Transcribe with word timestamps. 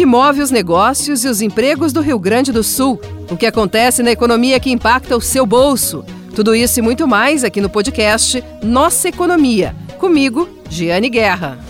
que 0.00 0.06
move 0.06 0.40
os 0.40 0.50
negócios 0.50 1.26
e 1.26 1.28
os 1.28 1.42
empregos 1.42 1.92
do 1.92 2.00
Rio 2.00 2.18
Grande 2.18 2.52
do 2.52 2.64
Sul, 2.64 2.98
o 3.30 3.36
que 3.36 3.44
acontece 3.44 4.02
na 4.02 4.10
economia 4.10 4.58
que 4.58 4.70
impacta 4.70 5.14
o 5.14 5.20
seu 5.20 5.44
bolso. 5.44 6.02
Tudo 6.34 6.54
isso 6.54 6.78
e 6.78 6.82
muito 6.82 7.06
mais 7.06 7.44
aqui 7.44 7.60
no 7.60 7.68
podcast 7.68 8.42
Nossa 8.62 9.10
Economia. 9.10 9.76
Comigo, 9.98 10.48
Giane 10.70 11.10
Guerra. 11.10 11.69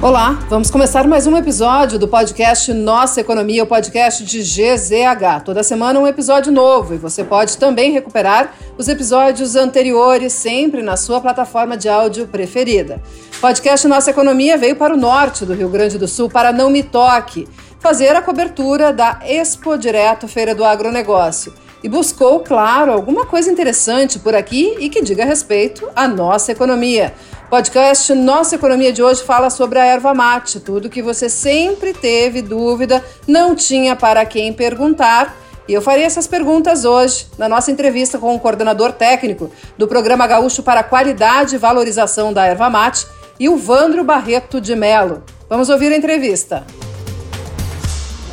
Olá, 0.00 0.38
vamos 0.48 0.70
começar 0.70 1.08
mais 1.08 1.26
um 1.26 1.36
episódio 1.36 1.98
do 1.98 2.06
podcast 2.06 2.72
Nossa 2.72 3.20
Economia, 3.20 3.64
o 3.64 3.66
podcast 3.66 4.24
de 4.24 4.42
GZH. 4.42 5.42
Toda 5.44 5.64
semana 5.64 5.98
um 5.98 6.06
episódio 6.06 6.52
novo 6.52 6.94
e 6.94 6.98
você 6.98 7.24
pode 7.24 7.58
também 7.58 7.90
recuperar 7.90 8.54
os 8.78 8.86
episódios 8.86 9.56
anteriores 9.56 10.32
sempre 10.32 10.82
na 10.82 10.96
sua 10.96 11.20
plataforma 11.20 11.76
de 11.76 11.88
áudio 11.88 12.28
preferida. 12.28 13.02
O 13.38 13.40
podcast 13.40 13.88
Nossa 13.88 14.10
Economia 14.10 14.56
veio 14.56 14.76
para 14.76 14.94
o 14.94 14.96
norte 14.96 15.44
do 15.44 15.52
Rio 15.52 15.68
Grande 15.68 15.98
do 15.98 16.06
Sul, 16.06 16.30
para 16.30 16.52
Não 16.52 16.70
Me 16.70 16.84
Toque, 16.84 17.48
fazer 17.80 18.14
a 18.14 18.22
cobertura 18.22 18.92
da 18.92 19.18
Expo 19.24 19.76
Direto 19.76 20.28
Feira 20.28 20.54
do 20.54 20.64
Agronegócio 20.64 21.52
e 21.82 21.88
buscou, 21.88 22.40
claro, 22.40 22.92
alguma 22.92 23.24
coisa 23.26 23.50
interessante 23.50 24.18
por 24.18 24.34
aqui 24.34 24.76
e 24.78 24.88
que 24.88 25.02
diga 25.02 25.24
respeito 25.24 25.88
à 25.94 26.08
nossa 26.08 26.52
economia. 26.52 27.14
Podcast 27.50 28.12
Nossa 28.12 28.56
Economia 28.56 28.92
de 28.92 29.02
hoje 29.02 29.22
fala 29.22 29.48
sobre 29.48 29.78
a 29.78 29.84
erva 29.86 30.12
mate, 30.12 30.60
tudo 30.60 30.90
que 30.90 31.00
você 31.00 31.30
sempre 31.30 31.94
teve 31.94 32.42
dúvida, 32.42 33.02
não 33.26 33.54
tinha 33.54 33.96
para 33.96 34.26
quem 34.26 34.52
perguntar. 34.52 35.34
E 35.66 35.72
eu 35.72 35.80
farei 35.80 36.04
essas 36.04 36.26
perguntas 36.26 36.84
hoje, 36.84 37.26
na 37.38 37.48
nossa 37.48 37.70
entrevista 37.70 38.18
com 38.18 38.34
o 38.34 38.38
coordenador 38.38 38.92
técnico 38.92 39.50
do 39.78 39.88
Programa 39.88 40.26
Gaúcho 40.26 40.62
para 40.62 40.80
a 40.80 40.84
Qualidade 40.84 41.54
e 41.54 41.58
Valorização 41.58 42.34
da 42.34 42.44
Erva 42.44 42.68
Mate, 42.68 43.06
e 43.40 43.48
o 43.48 43.56
Vandro 43.56 44.04
Barreto 44.04 44.60
de 44.60 44.76
Melo. 44.76 45.22
Vamos 45.48 45.70
ouvir 45.70 45.90
a 45.90 45.96
entrevista. 45.96 46.66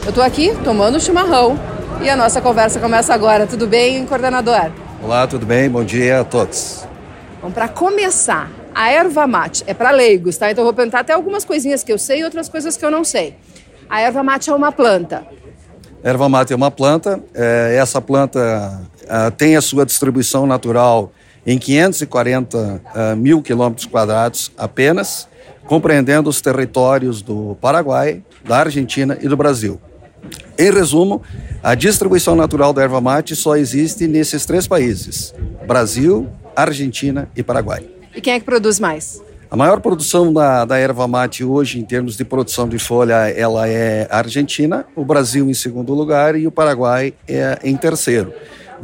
Eu 0.03 0.09
estou 0.09 0.23
aqui 0.23 0.53
tomando 0.61 0.99
chimarrão 0.99 1.58
e 2.02 2.09
a 2.09 2.17
nossa 2.17 2.41
conversa 2.41 2.81
começa 2.81 3.13
agora. 3.13 3.47
Tudo 3.47 3.66
bem, 3.66 4.05
coordenador? 4.05 4.71
Olá, 5.02 5.25
tudo 5.25 5.45
bem? 5.45 5.69
Bom 5.69 5.86
dia 5.86 6.19
a 6.19 6.23
todos. 6.25 6.86
Bom, 7.41 7.49
para 7.52 7.69
começar, 7.69 8.49
a 8.75 8.89
erva 8.89 9.25
mate 9.25 9.63
é 9.65 9.73
para 9.73 9.89
leigos, 9.91 10.35
tá? 10.35 10.51
Então 10.51 10.61
eu 10.61 10.65
vou 10.65 10.73
perguntar 10.73 10.99
até 10.99 11.13
algumas 11.13 11.45
coisinhas 11.45 11.81
que 11.81 11.93
eu 11.93 11.97
sei 11.97 12.19
e 12.19 12.23
outras 12.25 12.49
coisas 12.49 12.75
que 12.75 12.83
eu 12.83 12.91
não 12.91 13.05
sei. 13.05 13.33
A 13.89 14.01
erva 14.01 14.21
mate 14.21 14.49
é 14.49 14.53
uma 14.53 14.69
planta. 14.69 15.25
Erva 16.03 16.27
mate 16.27 16.51
é 16.51 16.55
uma 16.57 16.69
planta. 16.69 17.23
É, 17.33 17.77
essa 17.79 18.01
planta 18.01 18.81
é, 19.07 19.31
tem 19.31 19.55
a 19.55 19.61
sua 19.61 19.85
distribuição 19.85 20.45
natural 20.45 21.13
em 21.47 21.57
540 21.57 22.81
é, 22.93 23.15
mil 23.15 23.41
quilômetros 23.41 23.85
quadrados 23.85 24.51
apenas, 24.57 25.25
compreendendo 25.65 26.29
os 26.29 26.41
territórios 26.41 27.21
do 27.21 27.55
Paraguai, 27.61 28.21
da 28.43 28.57
Argentina 28.57 29.17
e 29.21 29.29
do 29.29 29.37
Brasil. 29.37 29.79
Em 30.57 30.69
resumo, 30.69 31.21
a 31.63 31.75
distribuição 31.75 32.35
natural 32.35 32.73
da 32.73 32.81
erva 32.81 32.99
mate 32.99 33.37
só 33.37 33.55
existe 33.55 34.05
nesses 34.05 34.45
três 34.45 34.67
países: 34.67 35.33
Brasil, 35.65 36.27
Argentina 36.53 37.29
e 37.37 37.41
Paraguai. 37.41 37.94
E 38.16 38.21
quem 38.21 38.33
é 38.33 38.39
que 38.39 38.45
produz 38.45 38.80
mais? 38.80 39.21
A 39.49 39.55
maior 39.55 39.80
produção 39.80 40.33
da, 40.33 40.66
da 40.66 40.77
erva 40.77 41.08
mate 41.08 41.44
hoje, 41.44 41.80
em 41.80 41.83
termos 41.83 42.17
de 42.17 42.25
produção 42.25 42.67
de 42.67 42.80
folha, 42.80 43.30
ela 43.30 43.67
é 43.67 44.08
a 44.09 44.17
Argentina, 44.17 44.85
o 44.95 45.05
Brasil 45.05 45.49
em 45.49 45.53
segundo 45.53 45.94
lugar 45.94 46.36
e 46.36 46.47
o 46.47 46.52
Paraguai 46.52 47.13
é 47.27 47.59
em 47.63 47.77
terceiro. 47.77 48.33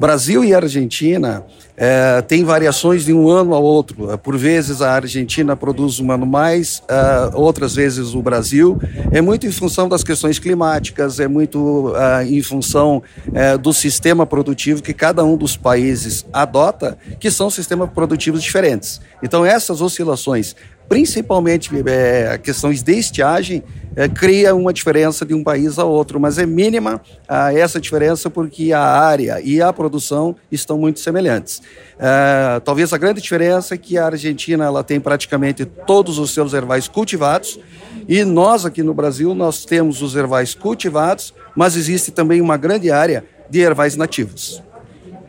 Brasil 0.01 0.43
e 0.43 0.51
Argentina 0.51 1.45
é, 1.77 2.23
tem 2.23 2.43
variações 2.43 3.05
de 3.05 3.13
um 3.13 3.29
ano 3.29 3.53
ao 3.53 3.61
outro. 3.61 4.17
Por 4.17 4.35
vezes 4.35 4.81
a 4.81 4.93
Argentina 4.93 5.55
produz 5.55 5.99
um 5.99 6.11
ano 6.11 6.25
mais, 6.25 6.81
é, 6.89 7.35
outras 7.35 7.75
vezes 7.75 8.15
o 8.15 8.21
Brasil. 8.21 8.81
É 9.11 9.21
muito 9.21 9.45
em 9.45 9.51
função 9.51 9.87
das 9.87 10.03
questões 10.03 10.39
climáticas, 10.39 11.19
é 11.19 11.27
muito 11.27 11.93
é, 11.95 12.25
em 12.25 12.41
função 12.41 13.03
é, 13.31 13.55
do 13.59 13.71
sistema 13.71 14.25
produtivo 14.25 14.81
que 14.81 14.91
cada 14.91 15.23
um 15.23 15.37
dos 15.37 15.55
países 15.55 16.25
adota, 16.33 16.97
que 17.19 17.29
são 17.29 17.51
sistemas 17.51 17.87
produtivos 17.91 18.41
diferentes. 18.41 18.99
Então 19.21 19.45
essas 19.45 19.81
oscilações 19.81 20.55
principalmente 20.91 21.71
é, 21.85 22.37
questões 22.37 22.83
de 22.83 22.91
estiagem, 22.91 23.63
é, 23.95 24.09
cria 24.09 24.53
uma 24.53 24.73
diferença 24.73 25.25
de 25.25 25.33
um 25.33 25.41
país 25.41 25.79
a 25.79 25.85
outro, 25.85 26.19
mas 26.19 26.37
é 26.37 26.45
mínima 26.45 27.01
ah, 27.29 27.53
essa 27.53 27.79
diferença 27.79 28.29
porque 28.29 28.73
a 28.73 28.81
área 28.81 29.39
e 29.41 29.61
a 29.61 29.71
produção 29.71 30.35
estão 30.51 30.77
muito 30.77 30.99
semelhantes. 30.99 31.61
É, 31.97 32.59
talvez 32.59 32.91
a 32.91 32.97
grande 32.97 33.21
diferença 33.21 33.73
é 33.73 33.77
que 33.77 33.97
a 33.97 34.07
Argentina 34.07 34.65
ela 34.65 34.83
tem 34.83 34.99
praticamente 34.99 35.63
todos 35.63 36.19
os 36.19 36.33
seus 36.33 36.53
ervais 36.53 36.89
cultivados 36.89 37.57
e 38.05 38.25
nós 38.25 38.65
aqui 38.65 38.83
no 38.83 38.93
Brasil 38.93 39.33
nós 39.33 39.63
temos 39.63 40.01
os 40.01 40.13
ervais 40.17 40.53
cultivados, 40.53 41.33
mas 41.55 41.77
existe 41.77 42.11
também 42.11 42.41
uma 42.41 42.57
grande 42.57 42.91
área 42.91 43.23
de 43.49 43.61
ervais 43.61 43.95
nativos. 43.95 44.61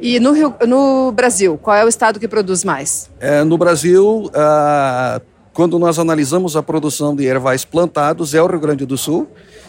E 0.00 0.18
no, 0.18 0.32
Rio, 0.32 0.52
no 0.66 1.12
Brasil, 1.12 1.56
qual 1.56 1.76
é 1.76 1.84
o 1.84 1.88
estado 1.88 2.18
que 2.18 2.26
produz 2.26 2.64
mais? 2.64 3.08
É, 3.20 3.44
no 3.44 3.56
Brasil, 3.56 4.28
ah, 4.34 5.20
quando 5.52 5.78
nós 5.78 5.98
analisamos 5.98 6.56
a 6.56 6.62
produção 6.62 7.14
de 7.14 7.26
ervais 7.26 7.64
plantados, 7.64 8.34
é 8.34 8.42
o 8.42 8.46
Rio 8.46 8.60
Grande 8.60 8.86
do 8.86 8.96
Sul, 8.96 9.28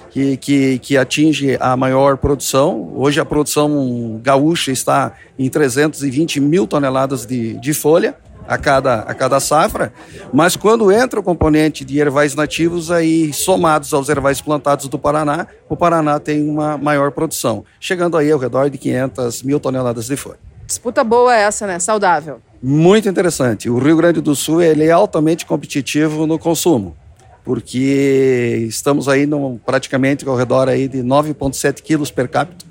que, 0.10 0.38
que, 0.38 0.80
que, 0.80 0.98
atinge 0.98 1.58
a 1.60 1.76
maior 1.76 2.18
produção. 2.18 2.94
Hoje 2.96 3.20
a 3.20 3.26
produção 3.26 4.20
gaúcha 4.24 4.72
está 4.72 5.14
em 5.38 5.50
320 5.50 6.40
mil 6.40 6.68
toneladas 6.68 7.26
de, 7.26 7.60
de 7.60 7.74
folha 7.74 8.16
a 8.48 8.58
cada, 8.58 9.00
a 9.00 9.14
cada 9.14 9.40
safra, 9.40 9.94
mas 10.32 10.56
quando 10.56 10.92
entra 10.92 11.20
o 11.20 11.24
componente 11.24 11.84
de 11.86 12.00
ervais 12.00 12.36
nativos, 12.36 12.92
aí 12.92 13.32
somados 13.34 13.94
aos 13.94 14.10
ervais 14.10 14.42
plantados 14.42 14.88
do 14.88 15.00
Paraná, 15.00 15.48
o 15.70 15.76
Paraná 15.76 16.20
tem 16.20 16.48
uma 16.48 16.78
maior 16.78 17.12
produção, 17.12 17.64
chegando 17.80 18.18
aí 18.18 18.32
ao 18.32 18.40
redor 18.40 18.70
de 18.70 18.78
500 18.78 19.44
mil 19.44 19.60
toneladas 19.60 20.08
de 20.08 20.18
folha. 20.18 20.40
Disputa 20.68 21.04
boa 21.04 21.36
essa, 21.36 21.66
né? 21.66 21.80
Saudável. 21.80 22.42
Muito 22.66 23.10
interessante. 23.10 23.70
O 23.70 23.78
Rio 23.78 23.98
Grande 23.98 24.22
do 24.22 24.34
Sul 24.34 24.62
ele 24.62 24.86
é 24.86 24.92
altamente 24.92 25.46
competitivo 25.46 26.26
no 26.26 26.40
consumo, 26.40 26.96
porque 27.44 28.66
estamos 28.70 29.10
aí 29.10 29.26
no, 29.26 29.60
praticamente 29.66 30.26
ao 30.26 30.34
redor 30.34 30.70
aí 30.70 30.88
de 30.88 31.00
9,7 31.00 31.82
quilos 31.82 32.10
per 32.10 32.30
capita 32.30 32.66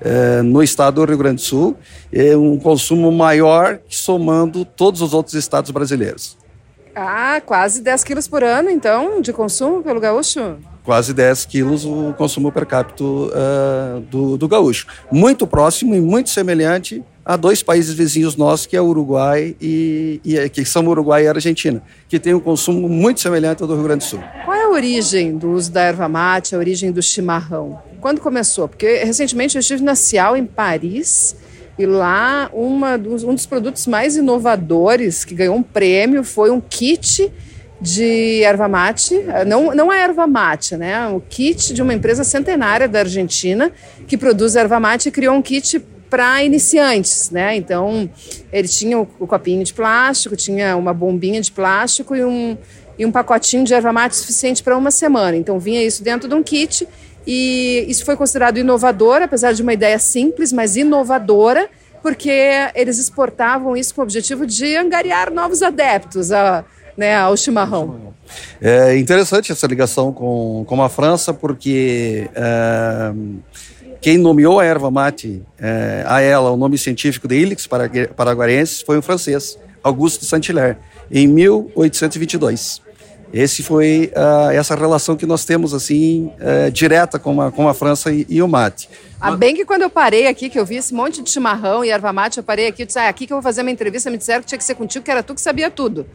eh, 0.00 0.40
no 0.40 0.62
estado 0.62 0.94
do 0.94 1.04
Rio 1.04 1.18
Grande 1.18 1.42
do 1.42 1.46
Sul, 1.46 1.76
é 2.10 2.34
um 2.34 2.56
consumo 2.58 3.12
maior 3.12 3.80
somando 3.86 4.64
todos 4.64 5.02
os 5.02 5.12
outros 5.12 5.34
estados 5.34 5.70
brasileiros. 5.70 6.38
Ah, 6.94 7.40
quase 7.44 7.82
10 7.82 8.04
quilos 8.04 8.28
por 8.28 8.42
ano, 8.42 8.70
então, 8.70 9.20
de 9.20 9.32
consumo 9.32 9.82
pelo 9.82 10.00
gaúcho? 10.00 10.56
Quase 10.84 11.12
10 11.12 11.46
quilos 11.46 11.84
o 11.84 12.14
consumo 12.16 12.52
per 12.52 12.66
capita 12.66 13.02
uh, 13.02 14.00
do, 14.10 14.36
do 14.36 14.46
gaúcho. 14.46 14.86
Muito 15.10 15.46
próximo 15.46 15.94
e 15.94 16.00
muito 16.00 16.30
semelhante 16.30 17.02
a 17.24 17.36
dois 17.36 17.62
países 17.62 17.94
vizinhos 17.94 18.36
nossos, 18.36 18.66
que 18.66 18.76
é 18.76 18.80
o 18.80 18.84
Uruguai 18.84 19.56
e, 19.60 20.20
e 20.24 20.48
que 20.50 20.64
são 20.64 20.86
Uruguai 20.86 21.24
e 21.24 21.28
Argentina, 21.28 21.82
que 22.06 22.20
tem 22.20 22.34
um 22.34 22.40
consumo 22.40 22.88
muito 22.88 23.20
semelhante 23.20 23.62
ao 23.62 23.68
do 23.68 23.74
Rio 23.74 23.84
Grande 23.84 24.04
do 24.04 24.08
Sul. 24.08 24.22
Qual 24.44 24.56
é 24.56 24.64
a 24.64 24.68
origem 24.68 25.36
do 25.36 25.52
uso 25.52 25.72
da 25.72 25.80
erva 25.80 26.06
mate, 26.06 26.54
a 26.54 26.58
origem 26.58 26.92
do 26.92 27.02
chimarrão? 27.02 27.80
Quando 28.00 28.20
começou? 28.20 28.68
Porque 28.68 29.02
recentemente 29.04 29.56
eu 29.56 29.60
estive 29.60 29.82
na 29.82 29.94
Cial, 29.94 30.36
em 30.36 30.44
Paris, 30.44 31.34
e 31.78 31.86
lá 31.86 32.48
uma 32.52 32.96
dos, 32.96 33.24
um 33.24 33.34
dos 33.34 33.46
produtos 33.46 33.86
mais 33.86 34.16
inovadores 34.16 35.24
que 35.24 35.34
ganhou 35.34 35.56
um 35.56 35.62
prêmio 35.62 36.22
foi 36.22 36.50
um 36.50 36.60
kit 36.60 37.32
de 37.80 38.42
erva 38.42 38.68
mate, 38.68 39.14
não, 39.46 39.74
não 39.74 39.90
a 39.90 39.96
erva 39.96 40.26
mate, 40.26 40.76
né? 40.76 41.08
O 41.08 41.20
kit 41.20 41.74
de 41.74 41.82
uma 41.82 41.92
empresa 41.92 42.24
centenária 42.24 42.88
da 42.88 43.00
Argentina 43.00 43.70
que 44.06 44.16
produz 44.16 44.56
erva 44.56 44.80
mate 44.80 45.08
e 45.08 45.12
criou 45.12 45.34
um 45.34 45.42
kit 45.42 45.84
para 46.08 46.44
iniciantes, 46.44 47.30
né? 47.30 47.56
Então, 47.56 48.08
ele 48.52 48.68
tinha 48.68 48.98
o, 48.98 49.08
o, 49.18 49.26
copinho 49.26 49.64
de 49.64 49.74
plástico, 49.74 50.36
tinha 50.36 50.76
uma 50.76 50.94
bombinha 50.94 51.40
de 51.40 51.50
plástico 51.50 52.14
e 52.14 52.24
um, 52.24 52.56
e 52.96 53.04
um 53.04 53.10
pacotinho 53.10 53.64
de 53.64 53.74
erva 53.74 53.92
mate 53.92 54.16
suficiente 54.16 54.62
para 54.62 54.78
uma 54.78 54.92
semana. 54.92 55.36
Então, 55.36 55.58
vinha 55.58 55.82
isso 55.82 56.04
dentro 56.04 56.28
de 56.28 56.34
um 56.34 56.42
kit 56.42 56.86
e 57.26 57.84
isso 57.88 58.04
foi 58.04 58.16
considerado 58.16 58.58
inovador, 58.58 59.22
apesar 59.22 59.52
de 59.52 59.62
uma 59.62 59.72
ideia 59.72 59.98
simples, 59.98 60.52
mas 60.52 60.76
inovadora, 60.76 61.68
porque 62.02 62.30
eles 62.74 62.98
exportavam 62.98 63.76
isso 63.76 63.94
com 63.94 64.02
o 64.02 64.04
objetivo 64.04 64.46
de 64.46 64.76
angariar 64.76 65.32
novos 65.32 65.62
adeptos 65.62 66.30
a, 66.32 66.64
né, 66.96 67.16
ao 67.16 67.36
chimarrão. 67.36 68.14
É 68.60 68.96
interessante 68.96 69.52
essa 69.52 69.66
ligação 69.66 70.12
com, 70.12 70.64
com 70.66 70.82
a 70.82 70.88
França, 70.88 71.32
porque 71.32 72.28
é, 72.34 73.12
quem 74.00 74.18
nomeou 74.18 74.60
a 74.60 74.64
erva 74.64 74.90
mate 74.90 75.42
é, 75.58 76.04
a 76.06 76.20
ela 76.20 76.50
o 76.50 76.56
nome 76.56 76.76
científico 76.76 77.26
de 77.26 77.36
Ilix 77.36 77.66
paraguarensis 78.16 78.82
foi 78.82 78.98
um 78.98 79.02
francês, 79.02 79.58
Auguste 79.82 80.24
Saint-Hilaire, 80.26 80.76
em 81.10 81.26
1822. 81.26 82.82
Esse 83.34 83.64
foi 83.64 84.12
uh, 84.14 84.52
essa 84.52 84.76
relação 84.76 85.16
que 85.16 85.26
nós 85.26 85.44
temos 85.44 85.74
assim 85.74 86.30
uh, 86.38 86.70
direta 86.70 87.18
com 87.18 87.42
a, 87.42 87.50
com 87.50 87.68
a 87.68 87.74
França 87.74 88.12
e, 88.12 88.24
e 88.28 88.40
o 88.40 88.46
mate. 88.46 88.88
Ah, 89.20 89.34
bem 89.34 89.56
que 89.56 89.64
quando 89.64 89.82
eu 89.82 89.90
parei 89.90 90.28
aqui, 90.28 90.48
que 90.48 90.56
eu 90.56 90.64
vi 90.64 90.76
esse 90.76 90.94
monte 90.94 91.20
de 91.20 91.28
chimarrão 91.28 91.84
e 91.84 91.90
erva 91.90 92.12
mate, 92.12 92.38
eu 92.38 92.44
parei 92.44 92.68
aqui 92.68 92.84
e 92.84 92.86
disse, 92.86 92.96
ah, 92.96 93.08
aqui 93.08 93.26
que 93.26 93.32
eu 93.32 93.38
vou 93.38 93.42
fazer 93.42 93.62
uma 93.62 93.72
entrevista, 93.72 94.08
me 94.08 94.16
disseram 94.16 94.40
que 94.40 94.46
tinha 94.46 94.58
que 94.58 94.62
ser 94.62 94.76
contigo, 94.76 95.04
que 95.04 95.10
era 95.10 95.20
tu 95.20 95.34
que 95.34 95.40
sabia 95.40 95.68
tudo. 95.68 96.06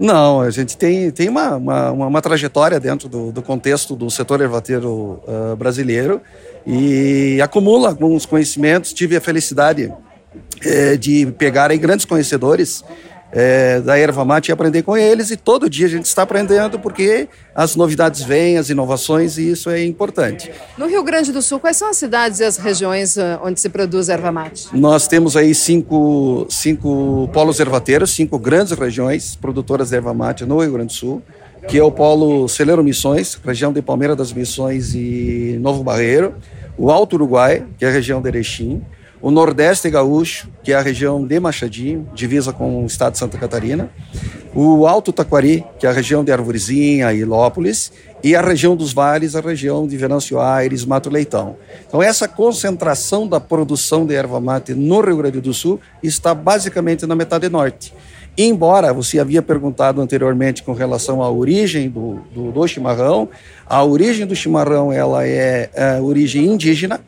Não, 0.00 0.40
a 0.40 0.48
gente 0.48 0.74
tem, 0.74 1.10
tem 1.10 1.28
uma, 1.28 1.56
uma, 1.56 1.90
uma 1.90 2.22
trajetória 2.22 2.80
dentro 2.80 3.10
do, 3.10 3.30
do, 3.30 3.42
contexto 3.42 3.94
do 3.94 4.10
setor 4.10 4.40
ervateiro 4.40 5.20
uh, 5.26 5.54
brasileiro 5.54 6.22
e 6.66 7.38
acumula 7.42 7.90
alguns 7.90 8.24
conhecimentos. 8.24 8.94
Tive 8.94 9.16
a 9.16 9.20
felicidade 9.20 9.92
eh, 10.64 10.96
de 10.96 11.26
pegar 11.38 11.70
aí 11.70 11.78
grandes 11.78 12.04
conhecedores 12.04 12.84
é, 13.32 13.80
da 13.80 13.98
erva 13.98 14.24
mate 14.24 14.48
e 14.48 14.52
aprender 14.52 14.82
com 14.82 14.96
eles. 14.96 15.30
E 15.30 15.36
todo 15.36 15.68
dia 15.68 15.86
a 15.86 15.90
gente 15.90 16.06
está 16.06 16.22
aprendendo 16.22 16.78
porque 16.78 17.28
as 17.54 17.76
novidades 17.76 18.22
vêm, 18.22 18.56
as 18.56 18.70
inovações, 18.70 19.38
e 19.38 19.50
isso 19.50 19.70
é 19.70 19.84
importante. 19.84 20.50
No 20.76 20.86
Rio 20.86 21.02
Grande 21.02 21.32
do 21.32 21.42
Sul, 21.42 21.60
quais 21.60 21.76
são 21.76 21.90
as 21.90 21.96
cidades 21.96 22.40
e 22.40 22.44
as 22.44 22.56
regiões 22.56 23.18
ah, 23.18 23.40
onde 23.42 23.60
se 23.60 23.68
produz 23.68 24.08
erva 24.08 24.32
mate? 24.32 24.68
Nós 24.72 25.06
temos 25.06 25.36
aí 25.36 25.54
cinco, 25.54 26.46
cinco 26.48 27.28
polos 27.32 27.60
ervateiros, 27.60 28.10
cinco 28.10 28.38
grandes 28.38 28.72
regiões 28.72 29.36
produtoras 29.36 29.90
de 29.90 29.96
erva 29.96 30.14
mate 30.14 30.44
no 30.44 30.60
Rio 30.60 30.72
Grande 30.72 30.94
do 30.94 30.98
Sul, 30.98 31.22
que 31.66 31.78
é 31.78 31.82
o 31.82 31.90
polo 31.90 32.48
Celeiro 32.48 32.82
Missões, 32.82 33.38
região 33.44 33.72
de 33.72 33.82
Palmeira 33.82 34.14
das 34.14 34.32
Missões 34.32 34.94
e 34.94 35.58
Novo 35.60 35.82
Barreiro, 35.82 36.34
o 36.76 36.90
Alto 36.90 37.14
Uruguai, 37.14 37.64
que 37.76 37.84
é 37.84 37.88
a 37.88 37.90
região 37.90 38.22
de 38.22 38.28
Erechim, 38.28 38.80
o 39.20 39.30
Nordeste 39.30 39.90
Gaúcho, 39.90 40.48
que 40.62 40.72
é 40.72 40.76
a 40.76 40.80
região 40.80 41.24
de 41.24 41.40
Machadinho, 41.40 42.08
divisa 42.14 42.52
com 42.52 42.82
o 42.82 42.86
estado 42.86 43.12
de 43.12 43.18
Santa 43.18 43.36
Catarina, 43.36 43.90
o 44.54 44.86
Alto 44.86 45.12
Taquari, 45.12 45.64
que 45.78 45.86
é 45.86 45.88
a 45.88 45.92
região 45.92 46.24
de 46.24 46.32
Arvorezinha 46.32 47.12
e 47.12 47.24
Lópolis, 47.24 47.92
e 48.22 48.34
a 48.34 48.40
região 48.40 48.74
dos 48.74 48.92
vales, 48.92 49.36
a 49.36 49.40
região 49.40 49.86
de 49.86 49.96
Venâncio 49.96 50.40
Aires, 50.40 50.84
Mato 50.84 51.10
Leitão. 51.10 51.56
Então, 51.86 52.02
essa 52.02 52.26
concentração 52.26 53.28
da 53.28 53.38
produção 53.38 54.06
de 54.06 54.14
erva 54.14 54.40
mate 54.40 54.74
no 54.74 55.00
Rio 55.00 55.18
Grande 55.18 55.40
do 55.40 55.54
Sul 55.54 55.80
está 56.02 56.34
basicamente 56.34 57.06
na 57.06 57.14
metade 57.14 57.48
norte. 57.48 57.92
Embora 58.36 58.92
você 58.92 59.18
havia 59.18 59.42
perguntado 59.42 60.00
anteriormente 60.00 60.62
com 60.62 60.72
relação 60.72 61.22
à 61.22 61.30
origem 61.30 61.88
do, 61.88 62.20
do, 62.32 62.52
do 62.52 62.68
chimarrão, 62.68 63.28
a 63.66 63.82
origem 63.82 64.26
do 64.26 64.36
chimarrão 64.36 64.92
ela 64.92 65.26
é, 65.26 65.68
é 65.74 66.00
origem 66.00 66.44
indígena, 66.46 67.00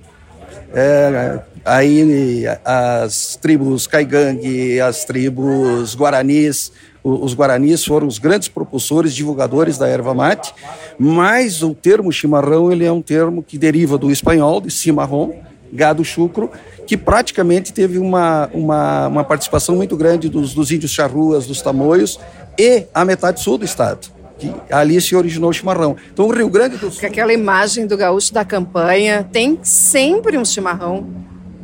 é, 0.73 1.41
aí 1.65 2.45
as 2.65 3.37
tribos 3.37 3.87
Caigangue, 3.87 4.81
as 4.81 5.05
tribos 5.05 5.97
Guaranis, 5.97 6.73
os 7.03 7.35
Guaranis 7.35 7.85
foram 7.85 8.07
os 8.07 8.19
grandes 8.19 8.49
propulsores, 8.49 9.15
divulgadores 9.15 9.79
da 9.79 9.89
erva 9.89 10.15
mate, 10.15 10.55
mas 10.99 11.63
o 11.63 11.75
termo 11.75 12.13
chimarrão 12.13 12.71
ele 12.71 12.85
é 12.85 12.93
um 12.93 13.03
termo 13.03 13.43
que 13.43 13.59
deriva 13.59 13.97
do 13.97 14.11
espanhol, 14.11 14.61
de 14.61 14.71
cimarrão, 14.71 15.35
gado 15.73 16.05
chucro, 16.05 16.51
que 16.87 16.97
praticamente 16.97 17.73
teve 17.73 17.99
uma, 17.99 18.51
uma, 18.53 19.07
uma 19.09 19.25
participação 19.25 19.77
muito 19.77 19.97
grande 19.97 20.29
dos, 20.29 20.53
dos 20.53 20.71
índios 20.71 20.91
charruas, 20.91 21.47
dos 21.47 21.63
tamoios 21.63 22.19
e 22.59 22.85
a 22.93 23.05
metade 23.05 23.41
sul 23.41 23.57
do 23.57 23.65
estado 23.65 24.20
que 24.41 24.53
ali 24.73 25.01
se 25.01 25.15
originou 25.15 25.51
o 25.51 25.53
chimarrão. 25.53 25.97
Então 26.13 26.27
o 26.27 26.33
Rio 26.33 26.49
Grande 26.49 26.77
do 26.77 26.91
Sul. 26.91 27.07
Aquela 27.07 27.33
imagem 27.33 27.87
do 27.87 27.97
gaúcho 27.97 28.33
da 28.33 28.45
campanha 28.45 29.29
tem 29.31 29.59
sempre 29.63 30.39
um 30.39 30.45
chimarrão 30.45 31.07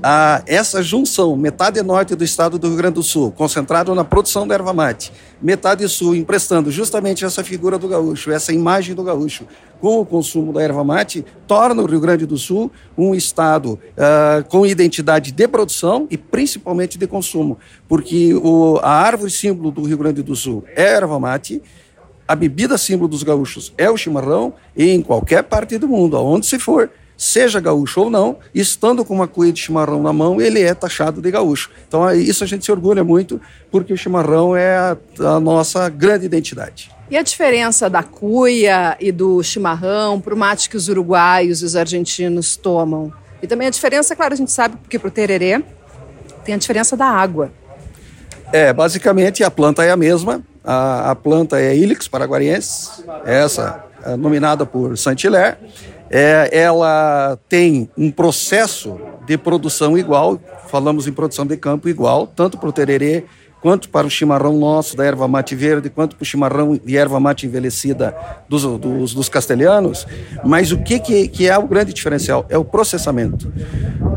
a 0.02 0.43
essa 0.46 0.82
junção, 0.82 1.37
metade 1.37 1.82
norte 1.82 2.14
do 2.14 2.23
estado 2.23 2.58
do 2.58 2.69
Rio 2.69 2.76
Grande 2.76 2.94
do 2.94 3.02
Sul, 3.02 3.32
concentrado 3.32 3.94
na 3.94 4.05
produção 4.05 4.46
da 4.46 4.55
erva 4.55 4.73
mate, 4.73 5.12
metade 5.43 5.88
sul 5.88 6.14
emprestando 6.14 6.70
justamente 6.70 7.25
essa 7.25 7.43
figura 7.43 7.78
do 7.78 7.88
gaúcho, 7.88 8.31
essa 8.31 8.52
imagem 8.52 8.94
do 8.94 9.02
gaúcho, 9.02 9.46
com 9.81 9.99
o 9.99 10.06
consumo 10.06 10.52
da 10.52 10.62
erva 10.62 10.84
mate, 10.84 11.25
torna 11.46 11.82
o 11.82 11.87
Rio 11.87 11.99
Grande 11.99 12.25
do 12.25 12.37
Sul 12.37 12.70
um 12.96 13.14
estado 13.14 13.81
uh, 13.96 14.49
com 14.49 14.67
identidade 14.67 15.32
de 15.32 15.49
produção 15.49 16.06
e 16.11 16.17
principalmente 16.17 16.96
de 16.96 17.06
consumo, 17.06 17.58
porque 17.88 18.34
o, 18.34 18.79
a 18.82 18.90
árvore 18.90 19.31
símbolo 19.31 19.70
do 19.70 19.82
Rio 19.82 19.99
Grande 19.99 20.22
do 20.22 20.37
Sul 20.37 20.64
é 20.76 20.84
a 20.84 20.96
erva 20.96 21.19
mate, 21.19 21.62
a 22.26 22.34
bebida 22.34 22.76
símbolo 22.76 23.08
dos 23.08 23.23
gaúchos 23.23 23.73
é 23.78 23.90
o 23.90 23.96
chimarrão, 23.96 24.55
e 24.76 24.90
em 24.90 25.02
qualquer 25.02 25.43
parte 25.43 25.78
do 25.78 25.88
mundo, 25.88 26.17
aonde 26.17 26.46
se 26.46 26.58
for, 26.58 26.90
seja 27.17 27.61
gaúcho 27.61 28.02
ou 28.02 28.11
não, 28.11 28.37
estando 28.55 29.05
com 29.05 29.14
uma 29.14 29.26
cuia 29.26 29.52
de 29.52 29.61
chimarrão 29.61 30.02
na 30.02 30.12
mão, 30.12 30.40
ele 30.40 30.61
é 30.61 30.75
taxado 30.75 31.23
de 31.23 31.31
gaúcho. 31.31 31.70
Então, 31.88 32.11
isso 32.12 32.44
a 32.44 32.46
gente 32.46 32.64
se 32.64 32.73
orgulha 32.73 33.02
muito, 33.02 33.40
porque 33.70 33.93
o 33.93 33.96
chimarrão 33.96 34.56
é 34.56 34.76
a, 34.76 34.96
a 35.20 35.40
nossa 35.40 35.88
grande 35.88 36.26
identidade. 36.26 36.90
E 37.08 37.17
a 37.17 37.23
diferença 37.23 37.88
da 37.88 38.02
cuia 38.02 38.96
e 39.00 39.12
do 39.12 39.43
chimarrão 39.43 40.20
para 40.20 40.34
o 40.34 40.37
mate 40.37 40.69
que 40.69 40.76
os 40.76 40.88
uruguaios 40.88 41.62
e 41.62 41.64
os 41.64 41.76
argentinos 41.76 42.56
tomam? 42.56 43.12
E 43.40 43.46
também 43.46 43.69
a 43.69 43.70
diferença, 43.70 44.17
claro, 44.17 44.34
a 44.34 44.37
gente 44.37 44.50
sabe 44.50 44.76
que 44.88 44.99
para 44.99 45.08
o 45.08 45.11
tererê 45.11 45.62
tem 46.44 46.55
a 46.55 46.58
diferença 46.58 46.96
da 46.96 47.06
água. 47.06 47.52
É, 48.52 48.72
basicamente 48.72 49.44
a 49.44 49.50
planta 49.50 49.84
é 49.84 49.90
a 49.90 49.96
mesma. 49.96 50.43
A, 50.67 51.13
a 51.13 51.15
planta 51.15 51.61
é 51.61 51.77
Ilix 51.77 52.09
paraguariense, 52.09 53.05
essa 53.25 53.85
é 54.05 54.17
nominada 54.17 54.67
por 54.67 54.99
Saint-Hilaire. 54.99 55.57
É, 56.11 56.51
ela 56.53 57.39
tem 57.49 57.89
um 57.97 58.11
processo 58.11 58.99
de 59.27 59.39
produção 59.39 59.97
igual, 59.97 60.39
falamos 60.69 61.07
em 61.07 61.13
produção 61.13 61.47
de 61.47 61.57
campo 61.57 61.89
igual, 61.89 62.27
tanto 62.27 62.59
para 62.59 62.69
o 62.69 62.73
tererê 62.73 63.25
quanto 63.61 63.88
para 63.88 64.06
o 64.06 64.11
chimarrão 64.11 64.56
nosso 64.56 64.97
da 64.97 65.05
erva 65.05 65.26
mate 65.26 65.55
verde, 65.55 65.91
quanto 65.91 66.17
para 66.17 66.23
o 66.23 66.26
chimarrão 66.26 66.79
de 66.82 66.97
erva 66.97 67.19
mate 67.19 67.47
envelhecida 67.47 68.17
dos, 68.49 68.62
dos, 68.62 69.14
dos 69.14 69.29
castelhanos. 69.29 70.06
Mas 70.44 70.73
o 70.73 70.79
que, 70.79 70.99
que, 70.99 71.29
que, 71.29 71.49
é 71.49 71.58
o 71.58 71.67
grande 71.67 71.93
diferencial? 71.93 72.47
É 72.49 72.56
o 72.56 72.64
processamento. 72.64 73.53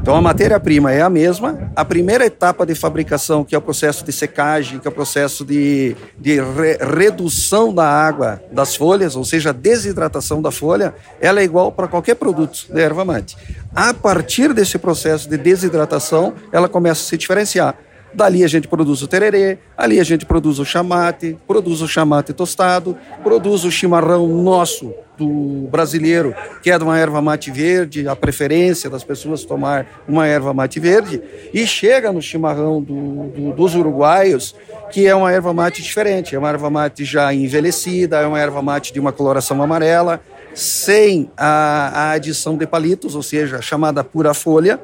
Então 0.01 0.15
a 0.15 0.21
matéria-prima 0.21 0.91
é 0.91 1.01
a 1.01 1.09
mesma, 1.09 1.71
a 1.75 1.83
primeira 1.83 2.25
etapa 2.25 2.65
de 2.65 2.75
fabricação, 2.75 3.43
que 3.43 3.55
é 3.55 3.57
o 3.57 3.61
processo 3.61 4.03
de 4.05 4.11
secagem, 4.11 4.79
que 4.79 4.87
é 4.87 4.91
o 4.91 4.93
processo 4.93 5.43
de, 5.43 5.95
de 6.17 6.39
re, 6.39 6.77
redução 6.97 7.73
da 7.73 7.87
água 7.87 8.41
das 8.51 8.75
folhas, 8.75 9.15
ou 9.15 9.25
seja, 9.25 9.49
a 9.49 9.53
desidratação 9.53 10.41
da 10.41 10.51
folha, 10.51 10.93
ela 11.19 11.39
é 11.39 11.43
igual 11.43 11.71
para 11.71 11.87
qualquer 11.87 12.15
produto 12.15 12.65
da 12.69 12.81
erva 12.81 13.03
mate. 13.03 13.37
A 13.75 13.93
partir 13.93 14.53
desse 14.53 14.77
processo 14.77 15.29
de 15.29 15.37
desidratação, 15.37 16.33
ela 16.51 16.69
começa 16.69 17.01
a 17.01 17.05
se 17.05 17.17
diferenciar. 17.17 17.75
Dali 18.13 18.43
a 18.43 18.47
gente 18.47 18.67
produz 18.67 19.01
o 19.01 19.07
tererê, 19.07 19.59
ali 19.77 19.99
a 19.99 20.03
gente 20.03 20.25
produz 20.25 20.59
o 20.59 20.65
chamate, 20.65 21.37
produz 21.47 21.81
o 21.81 21.87
chamate 21.87 22.33
tostado, 22.33 22.97
produz 23.23 23.63
o 23.63 23.71
chimarrão 23.71 24.27
nosso, 24.27 24.93
do 25.19 25.67
brasileiro, 25.69 26.33
que 26.63 26.71
é 26.71 26.77
de 26.77 26.83
uma 26.83 26.97
erva 26.97 27.21
mate 27.21 27.51
verde, 27.51 28.07
a 28.07 28.15
preferência 28.15 28.89
das 28.89 29.03
pessoas 29.03 29.43
tomar 29.43 29.85
uma 30.07 30.25
erva 30.25 30.53
mate 30.53 30.79
verde, 30.79 31.21
e 31.53 31.67
chega 31.67 32.11
no 32.11 32.21
chimarrão 32.21 32.81
do, 32.81 33.27
do, 33.27 33.51
dos 33.53 33.75
uruguaios, 33.75 34.55
que 34.89 35.05
é 35.05 35.13
uma 35.13 35.31
erva 35.31 35.53
mate 35.53 35.81
diferente, 35.81 36.35
é 36.35 36.39
uma 36.39 36.49
erva 36.49 36.69
mate 36.69 37.03
já 37.03 37.33
envelhecida, 37.33 38.19
é 38.19 38.25
uma 38.25 38.39
erva 38.39 38.61
mate 38.61 38.93
de 38.93 38.99
uma 38.99 39.11
coloração 39.11 39.61
amarela, 39.61 40.21
sem 40.55 41.29
a, 41.37 41.91
a 41.93 42.11
adição 42.11 42.57
de 42.57 42.65
palitos, 42.65 43.13
ou 43.13 43.21
seja, 43.21 43.61
chamada 43.61 44.03
pura 44.03 44.33
folha. 44.33 44.79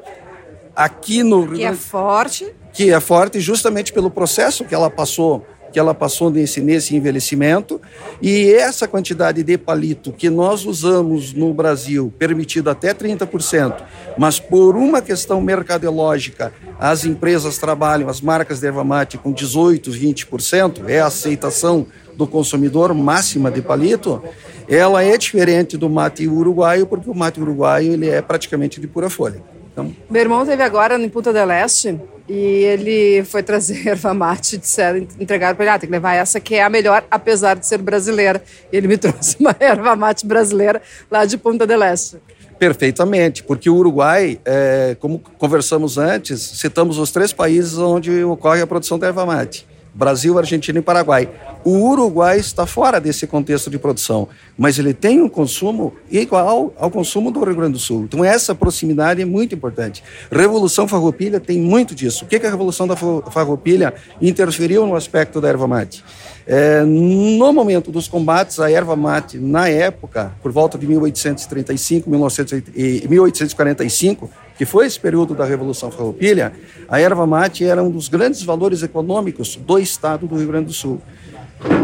Aqui 0.74 1.22
no 1.22 1.50
que 1.50 1.64
é 1.64 1.72
forte 1.72 2.54
que 2.76 2.92
é 2.92 3.00
forte 3.00 3.40
justamente 3.40 3.90
pelo 3.90 4.10
processo 4.10 4.62
que 4.62 4.74
ela 4.74 4.90
passou 4.90 5.46
que 5.72 5.80
ela 5.80 5.92
passou 5.92 6.30
nesse, 6.30 6.60
nesse 6.62 6.96
envelhecimento 6.96 7.78
e 8.22 8.50
essa 8.52 8.88
quantidade 8.88 9.42
de 9.42 9.58
palito 9.58 10.10
que 10.10 10.30
nós 10.30 10.64
usamos 10.64 11.34
no 11.34 11.52
Brasil, 11.52 12.10
permitido 12.18 12.70
até 12.70 12.94
30%, 12.94 13.82
mas 14.16 14.40
por 14.40 14.74
uma 14.74 15.02
questão 15.02 15.38
mercadológica, 15.40 16.50
as 16.78 17.04
empresas 17.04 17.58
trabalham, 17.58 18.08
as 18.08 18.22
marcas 18.22 18.60
de 18.60 18.68
erva 18.68 18.84
mate 18.84 19.18
com 19.18 19.34
18%, 19.34 19.90
20%, 19.90 20.88
é 20.88 21.00
a 21.00 21.06
aceitação 21.06 21.86
do 22.16 22.26
consumidor 22.26 22.94
máxima 22.94 23.50
de 23.50 23.60
palito, 23.60 24.22
ela 24.66 25.04
é 25.04 25.18
diferente 25.18 25.76
do 25.76 25.90
mate 25.90 26.26
uruguaio, 26.26 26.86
porque 26.86 27.10
o 27.10 27.14
mate 27.14 27.38
uruguaio 27.38 27.92
ele 27.92 28.08
é 28.08 28.22
praticamente 28.22 28.80
de 28.80 28.86
pura 28.86 29.10
folha. 29.10 29.55
Então... 29.76 29.94
Meu 30.08 30.22
irmão 30.22 30.46
teve 30.46 30.62
agora 30.62 30.98
em 30.98 31.08
Punta 31.10 31.34
del 31.34 31.50
Este 31.50 32.00
e 32.26 32.34
ele 32.34 33.22
foi 33.24 33.42
trazer 33.42 33.84
erva 33.86 34.14
mate, 34.14 34.56
disseram, 34.56 35.06
entregaram 35.20 35.54
para 35.54 35.66
ele, 35.66 35.74
ah, 35.74 35.78
tem 35.78 35.86
que 35.86 35.92
levar 35.92 36.14
essa 36.14 36.40
que 36.40 36.54
é 36.54 36.62
a 36.62 36.70
melhor, 36.70 37.04
apesar 37.10 37.56
de 37.56 37.66
ser 37.66 37.82
brasileira. 37.82 38.42
E 38.72 38.76
ele 38.76 38.88
me 38.88 38.96
trouxe 38.98 39.36
uma 39.38 39.54
erva 39.60 39.94
mate 39.94 40.26
brasileira 40.26 40.80
lá 41.10 41.26
de 41.26 41.36
Punta 41.36 41.66
del 41.66 41.82
Este. 41.82 42.16
Perfeitamente, 42.58 43.42
porque 43.42 43.68
o 43.68 43.74
Uruguai, 43.74 44.40
é, 44.46 44.96
como 44.98 45.18
conversamos 45.18 45.98
antes, 45.98 46.40
citamos 46.40 46.96
os 46.96 47.10
três 47.10 47.30
países 47.30 47.76
onde 47.76 48.24
ocorre 48.24 48.62
a 48.62 48.66
produção 48.66 48.98
da 48.98 49.08
erva 49.08 49.26
mate. 49.26 49.66
Brasil, 49.96 50.38
Argentina 50.38 50.78
e 50.78 50.82
Paraguai. 50.82 51.30
O 51.64 51.88
Uruguai 51.88 52.38
está 52.38 52.66
fora 52.66 53.00
desse 53.00 53.26
contexto 53.26 53.70
de 53.70 53.78
produção, 53.78 54.28
mas 54.56 54.78
ele 54.78 54.92
tem 54.92 55.22
um 55.22 55.28
consumo 55.28 55.94
igual 56.10 56.74
ao 56.78 56.90
consumo 56.90 57.30
do 57.30 57.42
Rio 57.42 57.56
Grande 57.56 57.72
do 57.72 57.78
Sul. 57.78 58.04
Então, 58.04 58.22
essa 58.22 58.54
proximidade 58.54 59.22
é 59.22 59.24
muito 59.24 59.54
importante. 59.54 60.04
Revolução 60.30 60.86
Farroupilha 60.86 61.40
tem 61.40 61.58
muito 61.58 61.94
disso. 61.94 62.26
O 62.26 62.28
que, 62.28 62.38
que 62.38 62.46
a 62.46 62.50
Revolução 62.50 62.86
da 62.86 62.94
Farroupilha 62.94 63.94
interferiu 64.20 64.86
no 64.86 64.94
aspecto 64.94 65.40
da 65.40 65.48
erva 65.48 65.66
mate? 65.66 66.04
É, 66.46 66.82
no 66.82 67.52
momento 67.52 67.90
dos 67.90 68.06
combates, 68.06 68.60
a 68.60 68.70
erva 68.70 68.94
mate, 68.94 69.38
na 69.38 69.68
época, 69.68 70.32
por 70.42 70.52
volta 70.52 70.78
de 70.78 70.86
1835, 70.86 72.08
1845, 72.08 74.30
que 74.56 74.64
foi 74.64 74.86
esse 74.86 74.98
período 74.98 75.34
da 75.34 75.44
Revolução 75.44 75.90
Farroupilha, 75.90 76.52
a 76.88 77.00
erva 77.00 77.26
mate 77.26 77.64
era 77.64 77.82
um 77.82 77.90
dos 77.90 78.08
grandes 78.08 78.42
valores 78.42 78.82
econômicos 78.82 79.56
do 79.56 79.78
estado 79.78 80.26
do 80.26 80.36
Rio 80.36 80.48
Grande 80.48 80.66
do 80.66 80.72
Sul. 80.72 81.00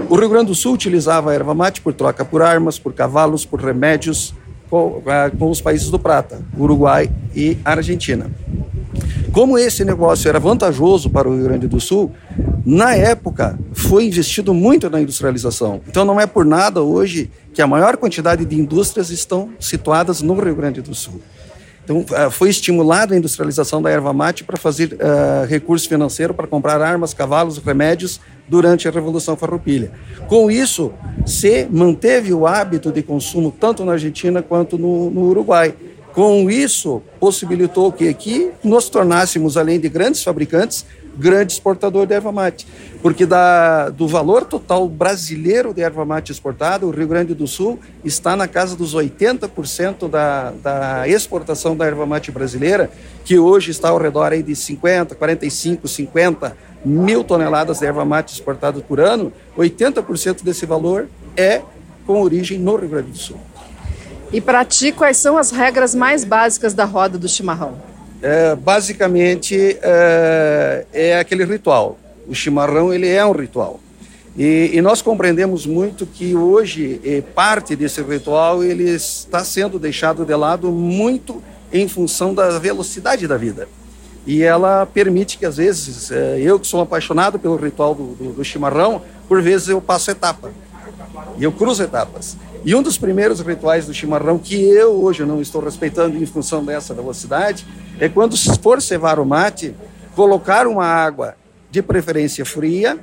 O 0.08 0.16
Rio 0.16 0.28
Grande 0.28 0.46
do 0.46 0.54
Sul 0.54 0.74
utilizava 0.74 1.30
a 1.30 1.34
erva 1.34 1.54
mate 1.54 1.80
por 1.80 1.92
troca 1.92 2.24
por 2.24 2.42
armas, 2.42 2.78
por 2.78 2.92
cavalos, 2.92 3.44
por 3.44 3.60
remédios 3.60 4.34
com, 4.68 5.02
com 5.38 5.50
os 5.50 5.60
países 5.60 5.90
do 5.90 5.98
Prata, 5.98 6.40
Uruguai 6.58 7.10
e 7.34 7.58
Argentina. 7.64 8.30
Como 9.32 9.58
esse 9.58 9.84
negócio 9.84 10.28
era 10.28 10.38
vantajoso 10.38 11.08
para 11.08 11.28
o 11.28 11.34
Rio 11.34 11.44
Grande 11.44 11.66
do 11.66 11.80
Sul, 11.80 12.12
na 12.64 12.94
época 12.94 13.58
foi 13.72 14.04
investido 14.04 14.52
muito 14.52 14.90
na 14.90 15.00
industrialização. 15.00 15.80
Então 15.88 16.04
não 16.04 16.20
é 16.20 16.26
por 16.26 16.44
nada 16.44 16.82
hoje 16.82 17.30
que 17.54 17.62
a 17.62 17.66
maior 17.66 17.96
quantidade 17.96 18.44
de 18.44 18.58
indústrias 18.58 19.10
estão 19.10 19.50
situadas 19.58 20.20
no 20.20 20.34
Rio 20.34 20.54
Grande 20.54 20.82
do 20.82 20.94
Sul. 20.94 21.20
Então, 21.84 22.04
eh, 22.12 22.30
foi 22.30 22.48
estimulada 22.48 23.14
a 23.14 23.18
industrialização 23.18 23.82
da 23.82 23.90
erva 23.90 24.12
mate 24.12 24.44
para 24.44 24.56
fazer 24.56 24.94
uh, 24.94 25.46
recurso 25.46 25.88
financeiro 25.88 26.32
para 26.32 26.46
comprar 26.46 26.80
armas, 26.80 27.12
cavalos, 27.12 27.58
remédios 27.58 28.20
durante 28.48 28.86
a 28.86 28.90
Revolução 28.90 29.36
Farroupilha. 29.36 29.90
Com 30.28 30.50
isso, 30.50 30.92
se 31.26 31.66
manteve 31.70 32.32
o 32.32 32.46
hábito 32.46 32.92
de 32.92 33.02
consumo 33.02 33.52
tanto 33.58 33.84
na 33.84 33.92
Argentina 33.92 34.42
quanto 34.42 34.78
no, 34.78 35.10
no 35.10 35.22
Uruguai. 35.22 35.74
Com 36.12 36.50
isso, 36.50 37.02
possibilitou 37.18 37.90
que 37.90 38.08
aqui 38.08 38.50
nos 38.62 38.88
tornássemos, 38.88 39.56
além 39.56 39.80
de 39.80 39.88
grandes 39.88 40.22
fabricantes, 40.22 40.84
grande 41.16 41.52
exportador 41.52 42.06
de 42.06 42.14
erva 42.14 42.32
mate. 42.32 42.66
Porque 43.00 43.26
da, 43.26 43.88
do 43.88 44.06
valor 44.06 44.44
total 44.44 44.88
brasileiro 44.88 45.74
de 45.74 45.82
erva 45.82 46.04
mate 46.04 46.32
exportada, 46.32 46.86
o 46.86 46.90
Rio 46.90 47.08
Grande 47.08 47.34
do 47.34 47.46
Sul 47.46 47.78
está 48.04 48.36
na 48.36 48.46
casa 48.46 48.76
dos 48.76 48.94
80% 48.94 50.08
da, 50.08 50.52
da 50.62 51.08
exportação 51.08 51.76
da 51.76 51.86
erva 51.86 52.06
mate 52.06 52.30
brasileira, 52.30 52.90
que 53.24 53.38
hoje 53.38 53.70
está 53.70 53.88
ao 53.88 53.98
redor 53.98 54.32
aí 54.32 54.42
de 54.42 54.54
50, 54.54 55.14
45, 55.14 55.88
50 55.88 56.56
mil 56.84 57.22
toneladas 57.22 57.80
de 57.80 57.86
erva 57.86 58.04
mate 58.04 58.32
exportadas 58.32 58.82
por 58.82 59.00
ano. 59.00 59.32
80% 59.56 60.42
desse 60.42 60.66
valor 60.66 61.08
é 61.36 61.62
com 62.06 62.20
origem 62.20 62.58
no 62.58 62.76
Rio 62.76 62.88
Grande 62.88 63.10
do 63.10 63.18
Sul. 63.18 63.38
E 64.32 64.40
para 64.40 64.64
ti, 64.64 64.92
quais 64.92 65.18
são 65.18 65.36
as 65.36 65.50
regras 65.50 65.94
mais 65.94 66.24
básicas 66.24 66.72
da 66.72 66.84
roda 66.84 67.18
do 67.18 67.28
chimarrão? 67.28 67.91
É, 68.22 68.54
basicamente 68.54 69.78
é, 69.82 70.86
é, 70.92 71.18
aquele 71.18 71.44
ritual. 71.44 71.98
O 72.28 72.34
chimarrão 72.34 72.94
ele 72.94 73.08
é 73.08 73.24
um 73.26 73.32
ritual. 73.32 73.80
E, 74.36 74.70
e 74.72 74.80
nós 74.80 75.02
compreendemos 75.02 75.66
muito 75.66 76.06
que 76.06 76.34
hoje 76.34 77.00
é, 77.04 77.20
parte 77.20 77.74
desse 77.74 78.00
ritual 78.00 78.62
ele 78.62 78.88
está 78.88 79.44
sendo 79.44 79.78
deixado 79.78 80.24
de 80.24 80.34
lado 80.34 80.70
muito 80.70 81.42
em 81.72 81.88
função 81.88 82.32
da 82.32 82.58
velocidade 82.58 83.26
da 83.26 83.36
vida. 83.36 83.68
E 84.24 84.42
ela 84.42 84.86
permite 84.86 85.36
que 85.36 85.44
às 85.44 85.56
vezes 85.56 86.12
é, 86.12 86.38
eu 86.40 86.60
que 86.60 86.66
sou 86.66 86.80
apaixonado 86.80 87.40
pelo 87.40 87.56
ritual 87.56 87.92
do, 87.92 88.14
do, 88.14 88.32
do 88.34 88.44
chimarrão, 88.44 89.02
por 89.28 89.42
vezes 89.42 89.68
eu 89.68 89.80
passo 89.80 90.12
etapa 90.12 90.52
e 91.38 91.42
eu 91.42 91.50
cruzo 91.50 91.82
etapas. 91.82 92.36
E 92.64 92.76
um 92.76 92.82
dos 92.82 92.96
primeiros 92.96 93.40
rituais 93.40 93.86
do 93.86 93.94
chimarrão 93.94 94.38
que 94.38 94.54
eu 94.54 94.92
hoje 95.02 95.24
não 95.24 95.40
estou 95.40 95.60
respeitando 95.60 96.16
em 96.16 96.24
função 96.24 96.64
dessa 96.64 96.94
velocidade 96.94 97.66
é 97.98 98.08
quando 98.08 98.36
for 98.60 98.80
cevar 98.80 99.18
o 99.18 99.26
mate, 99.26 99.74
colocar 100.14 100.68
uma 100.68 100.84
água 100.86 101.34
de 101.72 101.82
preferência 101.82 102.44
fria 102.44 102.96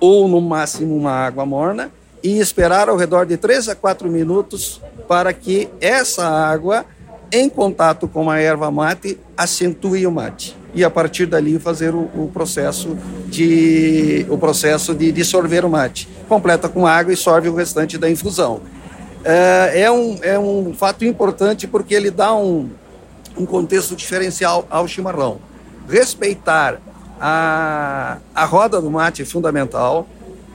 ou 0.00 0.26
no 0.26 0.40
máximo 0.40 0.96
uma 0.96 1.12
água 1.12 1.46
morna 1.46 1.92
e 2.20 2.40
esperar 2.40 2.88
ao 2.88 2.96
redor 2.96 3.26
de 3.26 3.36
3 3.36 3.68
a 3.68 3.76
4 3.76 4.10
minutos 4.10 4.80
para 5.06 5.32
que 5.32 5.68
essa 5.80 6.26
água 6.26 6.84
em 7.30 7.48
contato 7.48 8.08
com 8.08 8.28
a 8.28 8.40
erva 8.40 8.72
mate 8.72 9.20
acentue 9.36 10.04
o 10.04 10.10
mate. 10.10 10.56
E 10.74 10.82
a 10.82 10.90
partir 10.90 11.26
dali 11.26 11.60
fazer 11.60 11.94
o, 11.94 12.10
o 12.14 12.30
processo 12.32 12.96
de 13.28 14.26
o 14.28 14.36
processo 14.36 14.94
de 14.94 15.12
dissolver 15.12 15.64
o 15.64 15.70
mate. 15.70 16.08
Completa 16.28 16.68
com 16.68 16.88
água 16.88 17.12
e 17.12 17.16
sorve 17.16 17.48
o 17.48 17.54
restante 17.54 17.96
da 17.96 18.10
infusão 18.10 18.60
é, 19.24 19.82
é, 19.82 19.90
um, 19.90 20.18
é 20.22 20.38
um 20.38 20.74
fato 20.74 21.04
importante 21.04 21.66
porque 21.66 21.94
ele 21.94 22.10
dá 22.10 22.34
um, 22.34 22.70
um 23.36 23.44
contexto 23.44 23.94
diferencial 23.94 24.66
ao 24.70 24.86
chimarrão. 24.88 25.38
Respeitar 25.88 26.80
a, 27.20 28.18
a 28.34 28.44
roda 28.44 28.80
do 28.80 28.90
mate 28.90 29.22
é 29.22 29.24
fundamental. 29.24 30.06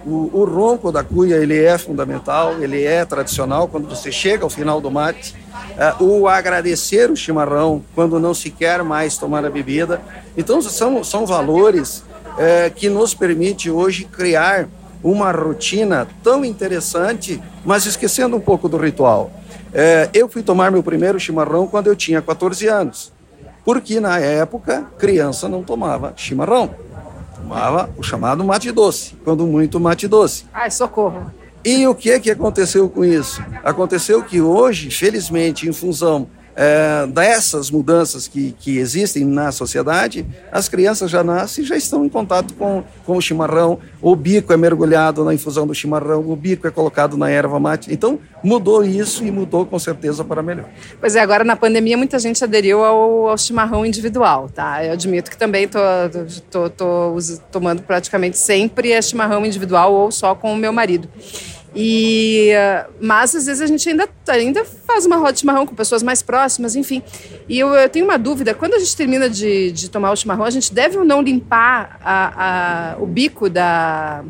O, 0.06 0.30
o, 0.34 0.46
ronco 0.46 0.92
da 0.92 1.04
cuia 1.04 1.36
ele 1.38 1.64
é 1.64 1.78
fundamental, 1.80 2.62
ele 2.62 2.84
é 2.84 3.04
tradicional 3.04 3.68
quando 3.68 3.90
você 3.90 4.12
chega 4.12 4.44
ao 4.44 4.50
final 4.50 4.80
do 4.80 4.90
mate. 4.92 5.36
É, 5.78 5.96
o 6.00 6.28
agradecer 6.28 7.10
o 7.10 7.16
chimarrão 7.16 7.84
quando 7.94 8.20
não 8.20 8.34
se 8.34 8.50
quer 8.50 8.84
mais 8.84 9.18
tomar 9.18 9.46
a 9.46 9.50
bebida. 9.50 10.02
Então 10.38 10.62
são, 10.62 11.04
são 11.04 11.26
valores 11.26 12.04
é, 12.38 12.70
que 12.70 12.88
nos 12.88 13.14
permite 13.14 13.70
hoje 13.70 14.06
criar 14.06 14.68
uma 15.06 15.32
rotina 15.32 16.08
tão 16.24 16.44
interessante, 16.44 17.40
mas 17.64 17.86
esquecendo 17.86 18.36
um 18.36 18.40
pouco 18.40 18.68
do 18.68 18.76
ritual. 18.76 19.32
É, 19.72 20.10
eu 20.16 20.28
fui 20.28 20.42
tomar 20.42 20.72
meu 20.72 20.82
primeiro 20.82 21.20
chimarrão 21.20 21.68
quando 21.68 21.86
eu 21.86 21.96
tinha 21.96 22.24
14 22.24 22.68
anos, 22.68 23.14
porque 23.64 24.00
na 24.00 24.18
época 24.18 24.84
criança 24.98 25.48
não 25.48 25.62
tomava 25.62 26.12
chimarrão, 26.16 26.74
tomava 27.38 27.88
o 27.96 28.02
chamado 28.02 28.44
mate 28.44 28.72
doce, 28.72 29.16
quando 29.24 29.46
muito 29.46 29.80
mate 29.80 30.08
doce. 30.08 30.46
Ai, 30.52 30.72
socorro! 30.72 31.32
E 31.64 31.86
o 31.86 31.94
que 31.94 32.20
que 32.20 32.32
aconteceu 32.32 32.90
com 32.90 33.06
isso? 33.06 33.44
Aconteceu 33.64 34.24
que 34.24 34.42
hoje, 34.42 34.90
felizmente, 34.90 35.70
em 35.70 35.74
função 35.74 36.28
é, 36.56 37.06
dessas 37.08 37.70
mudanças 37.70 38.28
que, 38.28 38.56
que 38.60 38.78
existem 38.78 39.26
na 39.26 39.52
sociedade, 39.52 40.26
as 40.52 40.70
crianças 40.70 41.12
já 41.12 41.24
nascem 41.24 41.64
e 41.64 41.68
já 41.68 41.76
estão 41.76 42.06
em 42.06 42.10
contato 42.10 42.54
com, 42.54 42.84
com 43.06 43.18
o 43.18 43.22
chimarrão, 43.22 43.80
o 44.02 44.16
bico 44.16 44.54
é 44.54 44.58
mergulhado 44.58 45.24
na 45.26 45.34
infusão 45.34 45.68
do 45.68 45.76
chimarrão, 45.76 46.24
o 46.28 46.36
bico 46.36 46.68
é 46.68 46.72
colocado 46.72 47.18
na 47.18 47.30
erva 47.30 47.60
mate. 47.60 47.92
Então, 47.94 48.20
mudou 48.44 48.84
isso 48.84 49.26
e 49.26 49.32
mudou 49.32 49.66
com 49.66 49.78
certeza 49.78 50.24
para 50.24 50.42
melhor. 50.42 50.70
Pois 51.00 51.16
é, 51.16 51.20
agora 51.20 51.44
na 51.44 51.56
pandemia 51.56 51.98
muita 51.98 52.18
gente 52.20 52.44
aderiu 52.44 52.84
ao, 52.84 53.30
ao 53.30 53.38
chimarrão 53.38 53.86
individual, 53.86 54.50
tá? 54.50 54.84
Eu 54.84 54.94
admito 54.94 55.30
que 55.30 55.38
também 55.38 55.68
tô, 55.68 55.80
tô, 56.50 56.70
tô, 56.70 56.70
tô 56.70 57.38
tomando 57.52 57.82
praticamente 57.82 58.38
sempre 58.38 58.92
é 58.92 59.02
chimarrão 59.02 59.46
individual 59.46 59.94
ou 59.94 60.12
só 60.12 60.36
com 60.36 60.54
o 60.54 60.56
meu 60.56 60.72
marido. 60.72 61.10
E, 61.76 62.52
mas 63.02 63.36
às 63.36 63.48
vezes 63.48 63.62
a 63.62 63.68
gente 63.68 63.90
ainda, 63.90 64.08
ainda 64.30 64.64
faz 64.64 65.06
uma 65.06 65.18
roda 65.18 65.34
de 65.34 65.40
chimarrão 65.40 65.66
com 65.68 65.76
pessoas 65.76 66.02
mais 66.02 66.22
próximas, 66.22 66.74
enfim. 66.76 67.04
E 67.50 67.60
eu, 67.60 67.68
eu 67.74 67.90
tenho 67.90 68.06
uma 68.06 68.18
dúvida: 68.18 68.54
quando 68.54 68.76
a 68.76 68.80
gente 68.80 68.96
termina 68.96 69.30
de, 69.30 69.72
de 69.72 69.90
tomar 69.90 70.12
o 70.12 70.16
chimarrão, 70.16 70.46
a 70.46 70.50
gente 70.50 70.74
deve 70.74 70.98
ou 70.98 71.04
não 71.04 71.22
limpar 71.22 72.00
a, 72.02 72.94
a, 72.94 72.98
o 72.98 73.06
bico 73.06 73.50
da, 73.50 74.24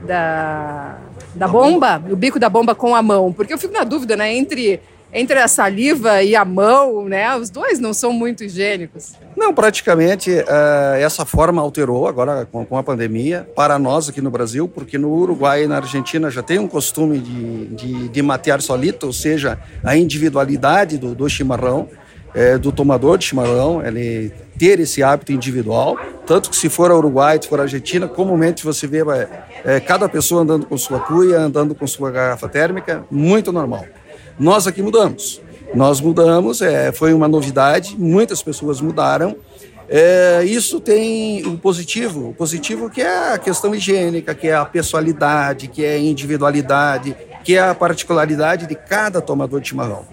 da, 0.00 0.98
da 1.34 1.46
bomba, 1.46 2.02
o 2.10 2.16
bico 2.16 2.38
da 2.38 2.48
bomba 2.48 2.74
com 2.74 2.94
a 2.94 3.02
mão? 3.02 3.34
Porque 3.34 3.52
eu 3.52 3.58
fico 3.58 3.74
na 3.74 3.84
dúvida, 3.84 4.16
né? 4.16 4.34
Entre 4.34 4.80
entre 5.12 5.38
a 5.38 5.48
saliva 5.48 6.22
e 6.22 6.36
a 6.36 6.44
mão, 6.44 7.08
né? 7.08 7.34
Os 7.36 7.50
dois 7.50 7.78
não 7.78 7.94
são 7.94 8.12
muito 8.12 8.44
higiênicos. 8.44 9.14
Não, 9.36 9.54
praticamente 9.54 10.30
uh, 10.30 10.96
essa 10.98 11.24
forma 11.24 11.62
alterou 11.62 12.06
agora 12.06 12.46
com, 12.50 12.64
com, 12.64 12.76
a 12.76 12.82
pandemia 12.82 13.48
para 13.54 13.78
nós 13.78 14.08
aqui 14.08 14.20
no 14.20 14.30
Brasil, 14.30 14.68
porque 14.68 14.98
no 14.98 15.10
Uruguai 15.10 15.64
e 15.64 15.66
na 15.66 15.76
Argentina 15.76 16.30
já 16.30 16.42
tem 16.42 16.58
um 16.58 16.68
costume 16.68 17.18
de, 17.18 17.66
de, 17.66 18.08
de 18.08 18.22
matear 18.22 18.60
solito, 18.60 19.06
ou 19.06 19.12
seja, 19.12 19.58
a 19.82 19.96
individualidade 19.96 20.98
do, 20.98 21.14
do 21.14 21.28
chimarrão, 21.28 21.88
é, 22.34 22.58
do 22.58 22.70
tomador 22.70 23.16
de 23.16 23.24
chimarrão, 23.24 23.84
ele 23.84 24.30
ter 24.58 24.80
esse 24.80 25.02
hábito 25.02 25.32
individual, 25.32 25.96
tanto 26.26 26.50
que 26.50 26.56
se 26.56 26.68
for 26.68 26.90
ao 26.90 26.98
Uruguai, 26.98 27.38
se 27.40 27.48
for 27.48 27.60
à 27.60 27.62
Argentina, 27.62 28.08
comumente 28.08 28.64
você 28.64 28.86
vê 28.86 28.98
é, 29.64 29.80
cada 29.80 30.08
pessoa 30.08 30.42
andando 30.42 30.66
com 30.66 30.76
sua 30.76 31.00
cuia, 31.00 31.38
andando 31.38 31.74
com 31.74 31.86
sua 31.86 32.10
garrafa 32.10 32.48
térmica, 32.48 33.04
muito 33.10 33.52
normal. 33.52 33.86
Nós 34.38 34.66
aqui 34.68 34.80
mudamos. 34.82 35.40
Nós 35.74 36.00
mudamos, 36.00 36.62
é, 36.62 36.92
foi 36.92 37.12
uma 37.12 37.26
novidade, 37.26 37.96
muitas 37.98 38.42
pessoas 38.42 38.80
mudaram. 38.80 39.36
É, 39.88 40.44
isso 40.44 40.80
tem 40.80 41.44
o 41.46 41.58
positivo, 41.58 42.30
o 42.30 42.34
positivo 42.34 42.88
que 42.88 43.02
é 43.02 43.34
a 43.34 43.38
questão 43.38 43.74
higiênica, 43.74 44.34
que 44.34 44.48
é 44.48 44.54
a 44.54 44.64
pessoalidade, 44.64 45.66
que 45.68 45.84
é 45.84 45.94
a 45.94 45.98
individualidade, 45.98 47.16
que 47.42 47.56
é 47.56 47.60
a 47.60 47.74
particularidade 47.74 48.66
de 48.66 48.74
cada 48.74 49.20
tomador 49.20 49.60
de 49.60 49.68
chimarrão. 49.68 50.04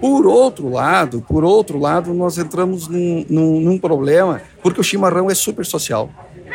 Por 0.00 0.26
outro 0.26 0.68
lado, 0.68 1.24
por 1.26 1.44
outro 1.44 1.78
lado, 1.78 2.12
nós 2.14 2.38
entramos 2.38 2.86
num, 2.86 3.24
num, 3.28 3.60
num 3.60 3.78
problema, 3.78 4.42
porque 4.62 4.80
o 4.80 4.84
chimarrão 4.84 5.30
é 5.30 5.34
super 5.34 5.66
social 5.66 6.10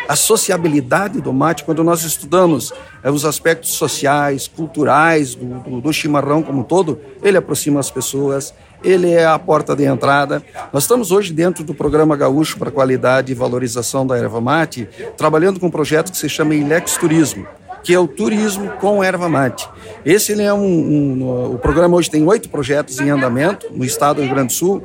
a 0.08 0.16
sociabilidade 0.16 1.22
do 1.22 1.32
mate, 1.32 1.64
quando 1.64 1.84
nós 1.84 2.04
estudamos 2.04 2.74
é, 3.04 3.12
os 3.12 3.26
aspectos 3.26 3.72
sociais, 3.72 4.48
culturais 4.48 5.36
do, 5.36 5.60
do, 5.60 5.82
do, 5.82 5.94
chimarrão 5.94 6.42
como 6.42 6.62
um 6.62 6.64
todo, 6.64 7.00
ele 7.22 7.38
aproxima 7.38 7.80
as 7.80 7.92
pessoas, 7.92 8.54
ele 8.84 9.12
é 9.12 9.26
a 9.26 9.38
porta 9.38 9.76
de 9.76 9.86
entrada. 9.86 10.44
Nós 10.74 10.84
estamos 10.84 11.12
hoje 11.12 11.34
dentro 11.34 11.64
do 11.64 11.74
programa 11.74 12.16
Gaúcho 12.16 12.58
para 12.58 12.72
Qualidade 12.72 13.32
e 13.32 13.36
Valorização 13.36 14.06
da 14.06 14.18
Erva 14.18 14.42
Mate, 14.42 14.90
trabalhando 15.16 15.60
com 15.60 15.68
um 15.68 15.72
projeto 15.72 16.12
que 16.12 16.18
se 16.18 16.28
chama 16.28 16.56
Ilex 16.56 16.98
Turismo 16.98 17.46
que 17.84 17.94
é 17.94 18.00
o 18.00 18.08
turismo 18.08 18.70
com 18.72 19.04
erva 19.04 19.30
mate. 19.30 19.70
Esse 20.06 20.40
é 20.42 20.54
um, 20.54 20.60
um, 20.60 21.54
o 21.54 21.58
programa 21.58 21.96
hoje 21.96 22.10
tem 22.10 22.28
oito 22.28 22.50
projetos 22.50 23.00
em 23.00 23.10
andamento 23.10 23.68
no 23.72 23.86
estado 23.86 24.18
do 24.18 24.24
Rio 24.24 24.34
Grande 24.34 24.48
do 24.48 24.54
Sul 24.54 24.84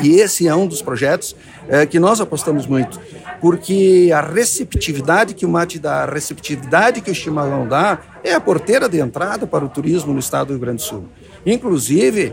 e 0.00 0.16
esse 0.16 0.48
é 0.48 0.54
um 0.54 0.66
dos 0.66 0.82
projetos 0.82 1.36
é, 1.68 1.86
que 1.86 1.98
nós 1.98 2.20
apostamos 2.20 2.66
muito 2.66 3.00
porque 3.44 4.10
a 4.10 4.22
receptividade 4.22 5.34
que 5.34 5.44
o 5.44 5.48
mate 5.50 5.78
dá, 5.78 6.04
a 6.04 6.06
receptividade 6.06 7.02
que 7.02 7.10
o 7.10 7.14
chimarrão 7.14 7.68
dá, 7.68 7.98
é 8.24 8.32
a 8.32 8.40
porteira 8.40 8.88
de 8.88 8.98
entrada 8.98 9.46
para 9.46 9.62
o 9.62 9.68
turismo 9.68 10.14
no 10.14 10.18
estado 10.18 10.46
do 10.46 10.50
Rio 10.54 10.60
Grande 10.60 10.78
do 10.78 10.82
Sul. 10.82 11.04
Inclusive, 11.44 12.32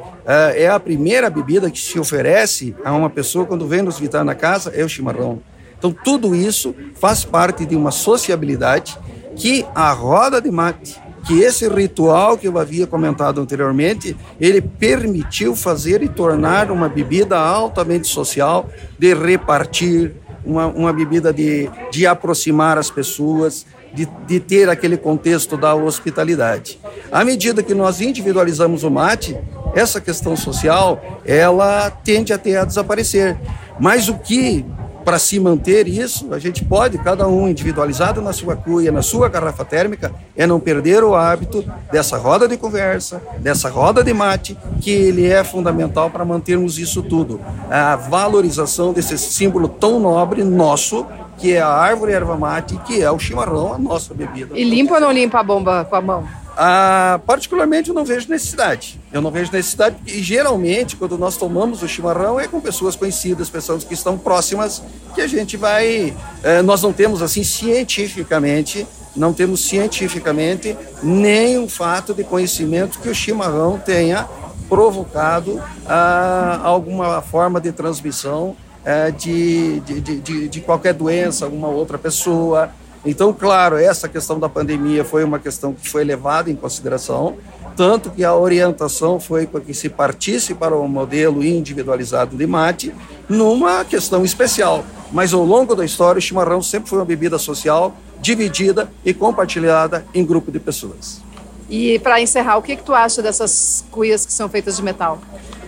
é 0.56 0.70
a 0.70 0.80
primeira 0.80 1.30
bebida 1.30 1.70
que 1.70 1.80
se 1.80 2.00
oferece 2.00 2.74
a 2.82 2.94
uma 2.94 3.10
pessoa 3.10 3.46
quando 3.46 3.68
vem 3.68 3.82
nos 3.82 4.00
visitar 4.00 4.24
na 4.24 4.34
casa, 4.34 4.72
é 4.74 4.86
o 4.86 4.88
chimarrão. 4.88 5.41
Então, 5.77 5.91
tudo 5.91 6.34
isso 6.34 6.74
faz 6.96 7.25
parte 7.25 7.65
de 7.65 7.75
uma 7.75 7.91
sociabilidade 7.91 8.98
que 9.36 9.65
a 9.75 9.91
roda 9.91 10.41
de 10.41 10.50
mate, 10.50 10.98
que 11.27 11.41
esse 11.41 11.68
ritual 11.68 12.38
que 12.38 12.48
eu 12.48 12.58
havia 12.58 12.88
comentado 12.88 13.41
anteriormente, 13.41 14.15
ele 14.39 14.62
permitiu 14.62 15.58
fazer 15.58 16.01
e 16.01 16.08
tornar 16.08 16.72
uma 16.72 16.88
bebida 16.88 17.38
altamente 17.38 18.08
social, 18.08 18.70
de 18.98 19.13
repartir, 19.13 20.21
uma, 20.45 20.67
uma 20.67 20.93
bebida 20.93 21.33
de, 21.33 21.69
de 21.91 22.05
aproximar 22.05 22.77
as 22.77 22.89
pessoas, 22.89 23.65
de, 23.93 24.07
de 24.25 24.39
ter 24.39 24.69
aquele 24.69 24.98
contexto 24.98 25.57
da 25.57 25.75
hospitalidade. 25.75 26.79
À 27.12 27.24
medida 27.24 27.62
que 27.62 27.74
nós 27.74 28.01
individualizamos 28.01 28.83
o 28.83 28.89
mate, 28.89 29.38
essa 29.75 30.00
questão 30.01 30.36
social, 30.36 31.21
ela 31.25 31.89
tende 31.89 32.33
até 32.33 32.57
a 32.57 32.65
desaparecer. 32.65 33.38
Mas 33.79 34.10
o 34.10 34.17
que 34.17 34.65
para 35.03 35.20
se 35.20 35.39
manter 35.39 35.88
isso, 35.88 36.34
a 36.34 36.39
gente 36.39 36.63
pode, 36.63 36.98
cada 36.98 37.27
um 37.27 37.48
individualizado 37.48 38.22
na 38.22 38.34
sua 38.34 38.55
cuia, 38.55 38.91
na 38.91 39.01
sua 39.01 39.27
garrafa 39.29 39.65
térmica, 39.65 40.12
é 40.36 40.48
não 40.48 40.60
perder 40.60 41.03
o 41.03 41.15
hábito 41.15 41.63
dessa 41.91 42.17
roda 42.17 42.48
de 42.48 42.58
conversa, 42.58 43.22
dessa 43.39 43.70
roda 43.70 44.03
de 44.03 44.13
mate, 44.13 44.58
que 44.79 44.91
ele 44.91 45.27
é 45.27 45.43
fundamental 45.43 46.10
para 46.10 46.24
mantermos 46.24 46.77
isso 46.77 47.01
tudo. 47.01 47.39
A 47.70 47.96
valorização 47.96 48.93
desse 48.93 49.17
símbolo 49.17 49.67
tão 49.67 50.00
nobre 50.00 50.43
nosso, 50.43 51.05
que 51.38 51.53
é 51.53 51.62
a 51.62 51.67
árvore 51.67 52.13
erva 52.13 52.38
mate, 52.38 52.77
que 52.86 53.01
é 53.01 53.10
o 53.12 53.17
chimarrão, 53.17 53.74
a 53.74 53.77
nossa 53.77 54.13
bebida. 54.13 54.58
E 54.58 54.63
limpa 54.63 54.96
ou 54.96 55.01
não 55.01 55.12
limpa 55.12 55.39
a 55.39 55.43
bomba 55.43 55.86
com 55.86 55.96
a 55.96 56.01
mão? 56.01 56.40
Ah, 56.63 57.20
particularmente, 57.25 57.89
eu 57.89 57.96
não 57.96 58.06
vejo 58.06 58.30
necessidade. 58.30 59.01
Eu 59.12 59.20
não 59.20 59.32
vejo 59.32 59.51
necessidade, 59.51 59.96
e 60.06 60.22
geralmente, 60.22 60.96
quando 60.96 61.18
nós 61.18 61.36
tomamos 61.36 61.82
o 61.82 61.88
chimarrão, 61.88 62.39
é 62.39 62.48
com 62.48 62.62
pessoas 62.62 62.96
conhecidas, 62.96 63.50
pessoas 63.50 63.84
que 63.84 63.96
estão 63.96 64.15
próximas, 64.15 64.84
que 65.15 65.22
a 65.22 65.27
gente 65.27 65.58
vai. 65.58 66.15
Eh, 66.44 66.62
nós 66.62 66.84
não 66.84 66.94
temos, 66.94 67.24
assim, 67.24 67.44
cientificamente, 67.44 68.86
não 69.15 69.34
temos 69.34 69.62
cientificamente 69.62 70.77
nenhum 71.01 71.68
fato 71.68 72.13
de 72.13 72.24
conhecimento 72.24 73.00
que 73.00 73.10
o 73.10 73.15
chimarrão 73.15 73.80
tenha 73.80 74.30
provocado 74.70 75.60
ah, 75.88 76.60
alguma 76.63 77.24
forma 77.24 77.60
de 77.60 77.72
transmissão 77.72 78.56
eh, 78.86 79.10
de, 79.10 79.80
de, 79.80 80.00
de, 80.00 80.48
de 80.48 80.62
qualquer 80.62 80.94
doença, 80.94 81.46
alguma 81.46 81.70
outra 81.70 81.98
pessoa. 81.98 82.70
Então, 83.05 83.34
claro, 83.34 83.77
essa 83.77 84.08
questão 84.08 84.39
da 84.39 84.48
pandemia 84.48 85.03
foi 85.03 85.24
uma 85.24 85.39
questão 85.39 85.74
que 85.74 85.89
foi 85.89 86.03
levada 86.03 86.51
em 86.51 86.55
consideração, 86.55 87.36
tanto 87.75 88.12
que 88.12 88.24
a 88.24 88.36
orientação 88.36 89.20
foi 89.20 89.48
para 89.48 89.62
que 89.62 89.74
se 89.74 89.89
partisse 89.89 90.53
para 90.53 90.75
o 90.75 90.84
um 90.84 90.88
modelo 90.88 91.43
individualizado 91.43 92.38
de 92.38 92.46
mate 92.46 92.93
numa 93.27 93.84
questão 93.84 94.24
especial. 94.24 94.86
Mas 95.12 95.34
ao 95.34 95.43
longo 95.43 95.75
da 95.75 95.84
história, 95.84 96.20
o 96.20 96.22
chimarrão 96.22 96.62
sempre 96.62 96.89
foi 96.89 97.00
uma 97.00 97.05
bebida 97.05 97.39
social, 97.39 97.96
dividida 98.22 98.91
e 99.03 99.13
compartilhada 99.13 100.05
em 100.13 100.24
grupo 100.24 100.51
de 100.51 100.60
pessoas. 100.60 101.22
E 101.67 101.98
para 102.00 102.22
encerrar, 102.22 102.58
o 102.58 102.62
que, 102.62 102.75
que 102.75 102.84
tu 102.84 102.93
acha 102.93 103.22
dessas 103.22 103.84
cuias 103.89 104.25
que 104.25 104.34
são 104.34 104.48
feitas 104.48 104.75
de 104.77 104.84
metal? 104.84 105.20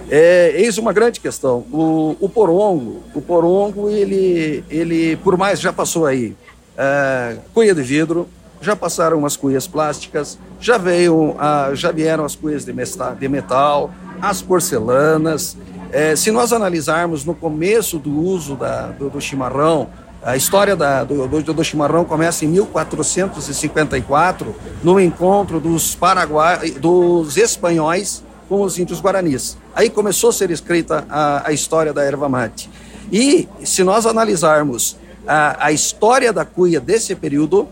É, 0.10 0.54
eis 0.56 0.78
uma 0.78 0.94
grande 0.94 1.20
questão. 1.20 1.66
O, 1.72 2.16
o 2.20 2.30
porongo, 2.30 3.02
o 3.16 3.22
porongo, 3.22 3.90
ele, 3.90 4.63
ele, 4.70 5.16
por 5.18 5.36
mais 5.36 5.60
já 5.60 5.74
passou 5.74 6.06
aí 6.06 6.36
é, 6.77 7.38
cuia 7.53 7.74
de 7.74 7.82
vidro, 7.82 8.27
já 8.62 8.75
passaram 8.75 9.18
umas 9.18 9.36
cuias 9.36 9.68
plásticas, 9.68 10.38
já, 10.60 10.77
veio, 10.77 11.36
já 11.74 11.92
vieram 11.92 12.24
as 12.24 12.36
cuias 12.36 12.63
de, 12.63 12.74
de 12.74 13.27
metal, 13.27 13.92
as 14.22 14.42
porcelanas. 14.42 15.58
É, 15.92 16.15
se 16.15 16.32
nós 16.32 16.54
analisarmos 16.54 17.26
no 17.26 17.36
começo 17.36 18.00
do 18.00 18.17
uso 18.17 18.56
da, 18.56 18.88
do, 18.88 19.10
do, 19.10 19.21
chimarrão, 19.21 19.89
a 20.24 20.38
história 20.38 20.76
da, 20.76 21.04
do, 21.04 21.28
do, 21.28 21.54
do, 21.54 21.63
chimarrão 21.63 22.06
começa 22.06 22.45
em 22.45 22.48
1454, 22.48 24.56
no 24.82 25.00
encontro 25.00 25.60
dos, 25.60 25.93
Paraguai, 25.93 26.71
dos 26.71 27.36
espanhóis 27.36 28.24
com 28.48 28.62
os 28.62 28.80
índios 28.80 29.02
guaranis. 29.02 29.58
Aí 29.76 29.89
começou 29.89 30.30
a 30.30 30.34
ser 30.34 30.52
escrita 30.52 31.06
a, 31.10 31.50
a 31.50 31.52
história 31.52 31.91
da 31.91 32.04
erva 32.04 32.30
mate. 32.30 32.69
E 33.12 33.48
se 33.63 33.84
nós 33.84 34.06
analisarmos 34.06 34.95
a, 35.28 35.68
a 35.68 35.72
história 35.72 36.32
da 36.34 36.46
cuia 36.46 36.80
desse 36.80 37.16
período, 37.16 37.68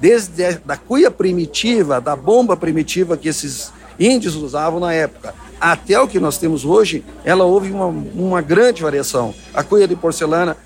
desde 0.00 0.44
a 0.44 0.58
da 0.64 0.76
cuia 0.76 1.10
primitiva, 1.10 2.00
da 2.00 2.16
bomba 2.16 2.56
primitiva 2.56 3.16
que 3.16 3.28
esses 3.28 3.72
índios 3.98 4.34
usavam 4.34 4.80
na 4.80 4.92
época, 4.92 5.34
até 5.60 6.00
o 6.00 6.08
que 6.08 6.18
nós 6.18 6.38
temos 6.38 6.64
hoje, 6.64 7.04
ela 7.22 7.44
houve 7.44 7.70
uma, 7.70 7.86
uma 7.86 8.40
grande 8.40 8.82
variação. 8.82 9.34
A 9.52 9.62
cuia 9.62 9.86
de 9.86 9.94
porcelana, 9.94 10.56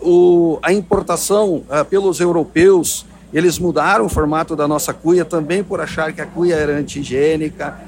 o, 0.00 0.58
a 0.62 0.72
importação 0.72 1.62
pelos 1.90 2.18
europeus, 2.18 3.04
eles 3.34 3.58
mudaram 3.58 4.06
o 4.06 4.08
formato 4.08 4.56
da 4.56 4.66
nossa 4.66 4.94
cuia 4.94 5.26
também 5.26 5.62
por 5.62 5.78
achar 5.78 6.10
que 6.14 6.22
a 6.22 6.26
cuia 6.26 6.54
era 6.54 6.72
antigênica, 6.72 7.78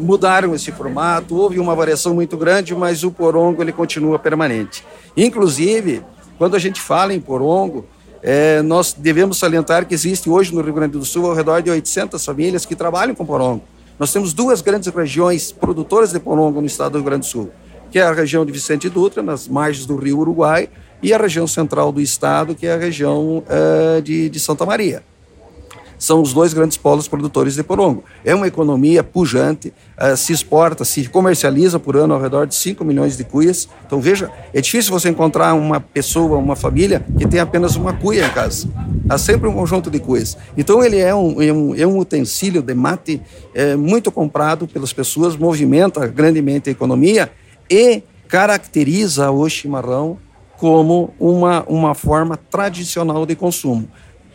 mudaram 0.00 0.54
esse 0.54 0.72
formato, 0.72 1.36
houve 1.36 1.58
uma 1.58 1.74
variação 1.74 2.14
muito 2.14 2.38
grande, 2.38 2.74
mas 2.74 3.04
o 3.04 3.10
porongo 3.10 3.60
ele 3.60 3.72
continua 3.72 4.18
permanente. 4.18 4.82
Inclusive, 5.14 6.02
quando 6.42 6.56
a 6.56 6.58
gente 6.58 6.80
fala 6.80 7.14
em 7.14 7.20
porongo, 7.20 7.86
é, 8.20 8.60
nós 8.62 8.92
devemos 8.98 9.38
salientar 9.38 9.86
que 9.86 9.94
existe 9.94 10.28
hoje 10.28 10.52
no 10.52 10.60
Rio 10.60 10.74
Grande 10.74 10.98
do 10.98 11.04
Sul 11.04 11.26
ao 11.26 11.36
redor 11.36 11.62
de 11.62 11.70
800 11.70 12.24
famílias 12.24 12.66
que 12.66 12.74
trabalham 12.74 13.14
com 13.14 13.24
porongo. 13.24 13.62
Nós 13.96 14.12
temos 14.12 14.32
duas 14.32 14.60
grandes 14.60 14.92
regiões 14.92 15.52
produtoras 15.52 16.10
de 16.10 16.18
porongo 16.18 16.60
no 16.60 16.66
estado 16.66 16.94
do 16.94 16.98
Rio 16.98 17.04
Grande 17.04 17.28
do 17.28 17.30
Sul, 17.30 17.52
que 17.92 17.98
é 18.00 18.02
a 18.02 18.12
região 18.12 18.44
de 18.44 18.50
Vicente 18.50 18.88
Dutra, 18.88 19.22
nas 19.22 19.46
margens 19.46 19.86
do 19.86 19.94
rio 19.94 20.18
Uruguai, 20.18 20.68
e 21.00 21.14
a 21.14 21.16
região 21.16 21.46
central 21.46 21.92
do 21.92 22.00
estado, 22.00 22.56
que 22.56 22.66
é 22.66 22.72
a 22.74 22.76
região 22.76 23.44
é, 23.48 24.00
de, 24.00 24.28
de 24.28 24.40
Santa 24.40 24.66
Maria 24.66 25.04
são 26.02 26.20
os 26.20 26.32
dois 26.32 26.52
grandes 26.52 26.76
polos 26.76 27.06
produtores 27.06 27.54
de 27.54 27.62
porongo. 27.62 28.02
É 28.24 28.34
uma 28.34 28.48
economia 28.48 29.04
pujante, 29.04 29.72
uh, 29.96 30.16
se 30.16 30.32
exporta, 30.32 30.84
se 30.84 31.08
comercializa 31.08 31.78
por 31.78 31.96
ano 31.96 32.12
ao 32.12 32.20
redor 32.20 32.44
de 32.44 32.56
5 32.56 32.84
milhões 32.84 33.16
de 33.16 33.22
cuias. 33.22 33.68
Então, 33.86 34.00
veja, 34.00 34.28
é 34.52 34.60
difícil 34.60 34.90
você 34.90 35.10
encontrar 35.10 35.54
uma 35.54 35.78
pessoa, 35.78 36.38
uma 36.38 36.56
família 36.56 37.06
que 37.16 37.24
tem 37.24 37.38
apenas 37.38 37.76
uma 37.76 37.92
cuia 37.92 38.26
em 38.26 38.30
casa. 38.30 38.68
Há 39.08 39.16
sempre 39.16 39.48
um 39.48 39.52
conjunto 39.52 39.92
de 39.92 40.00
cuias. 40.00 40.36
Então, 40.56 40.82
ele 40.82 40.98
é 40.98 41.14
um, 41.14 41.40
é 41.40 41.52
um, 41.52 41.74
é 41.76 41.86
um 41.86 41.96
utensílio 41.96 42.62
de 42.62 42.74
mate 42.74 43.22
é, 43.54 43.76
muito 43.76 44.10
comprado 44.10 44.66
pelas 44.66 44.92
pessoas, 44.92 45.36
movimenta 45.36 46.04
grandemente 46.08 46.68
a 46.68 46.72
economia 46.72 47.30
e 47.70 48.02
caracteriza 48.26 49.30
o 49.30 49.48
chimarrão 49.48 50.18
como 50.58 51.14
uma, 51.20 51.62
uma 51.68 51.94
forma 51.94 52.36
tradicional 52.36 53.24
de 53.24 53.36
consumo. 53.36 53.88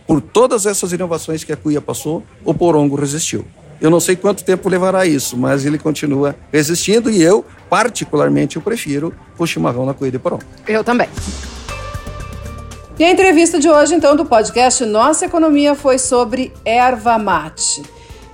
Por 0.07 0.21
todas 0.21 0.65
essas 0.65 0.93
inovações 0.93 1.43
que 1.43 1.51
a 1.51 1.57
cuia 1.57 1.81
passou, 1.81 2.23
o 2.45 2.53
porongo 2.53 2.95
resistiu. 2.95 3.45
Eu 3.79 3.91
não 3.91 3.99
sei 3.99 4.15
quanto 4.15 4.43
tempo 4.43 4.69
levará 4.69 5.05
isso, 5.05 5.37
mas 5.37 5.65
ele 5.65 5.77
continua 5.77 6.35
resistindo 6.51 7.11
e 7.11 7.21
eu, 7.21 7.45
particularmente, 7.69 8.55
eu 8.55 8.61
prefiro 8.61 9.13
o 9.37 9.45
chimarrão 9.45 9.85
na 9.85 9.93
cuia 9.93 10.09
de 10.09 10.17
porongo. 10.17 10.43
Eu 10.67 10.83
também. 10.83 11.09
E 12.97 13.03
a 13.03 13.11
entrevista 13.11 13.59
de 13.59 13.69
hoje, 13.69 13.93
então, 13.93 14.15
do 14.15 14.25
podcast 14.25 14.83
Nossa 14.85 15.25
Economia 15.25 15.75
foi 15.75 15.99
sobre 15.99 16.51
erva 16.65 17.19
mate. 17.19 17.83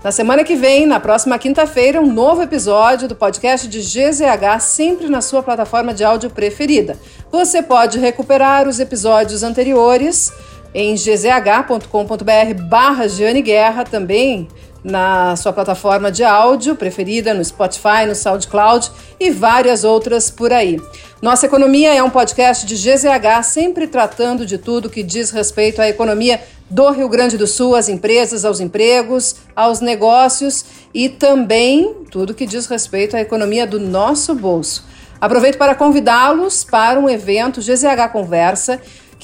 Na 0.02 0.12
semana 0.12 0.44
que 0.44 0.56
vem, 0.56 0.86
na 0.86 1.00
próxima 1.00 1.40
quinta-feira, 1.40 2.02
um 2.02 2.12
novo 2.12 2.42
episódio 2.42 3.08
do 3.08 3.16
podcast 3.16 3.68
de 3.68 3.80
GZH, 3.80 4.60
sempre 4.60 5.08
na 5.08 5.22
sua 5.22 5.42
plataforma 5.42 5.94
de 5.94 6.04
áudio 6.04 6.30
preferida. 6.30 6.98
Você 7.32 7.62
pode 7.62 8.00
recuperar 8.00 8.68
os 8.68 8.80
episódios 8.80 9.44
anteriores 9.44 10.32
em 10.74 10.96
gzh.com.br 10.96 12.64
barra 12.68 13.06
Guerra, 13.44 13.84
também 13.84 14.48
na 14.84 15.36
sua 15.36 15.54
plataforma 15.54 16.12
de 16.12 16.24
áudio 16.24 16.76
preferida, 16.76 17.34
no 17.34 17.44
Spotify, 17.44 18.06
no 18.06 18.16
SoundCloud 18.16 18.92
e 19.20 19.32
várias 19.32 19.84
outras 19.84 20.30
por 20.30 20.52
aí. 20.52 20.80
Nossa 21.22 21.46
Economia 21.46 21.94
é 21.94 22.04
um 22.04 22.10
podcast 22.10 22.66
de 22.66 22.76
GZH, 22.76 23.44
sempre 23.44 23.88
tratando 23.88 24.46
de 24.46 24.58
tudo 24.58 24.90
que 24.90 25.02
diz 25.02 25.32
respeito 25.32 25.82
à 25.82 25.88
economia 25.88 26.42
do 26.70 26.90
Rio 26.90 27.08
Grande 27.08 27.38
do 27.38 27.48
Sul, 27.48 27.76
às 27.76 27.88
empresas, 27.88 28.44
aos 28.44 28.60
empregos, 28.60 29.38
aos 29.56 29.80
negócios 29.80 30.66
e 30.94 31.08
também 31.08 31.96
tudo 32.12 32.34
que 32.34 32.46
diz 32.46 32.66
respeito 32.66 33.16
à 33.16 33.22
economia 33.22 33.66
do 33.66 33.80
nosso 33.80 34.36
bolso. 34.36 34.84
Aproveito 35.22 35.58
para 35.58 35.76
convidá-los 35.76 36.66
para 36.66 37.00
um 37.00 37.10
evento 37.10 37.62
GZH 37.62 38.12
Conversa 38.12 38.82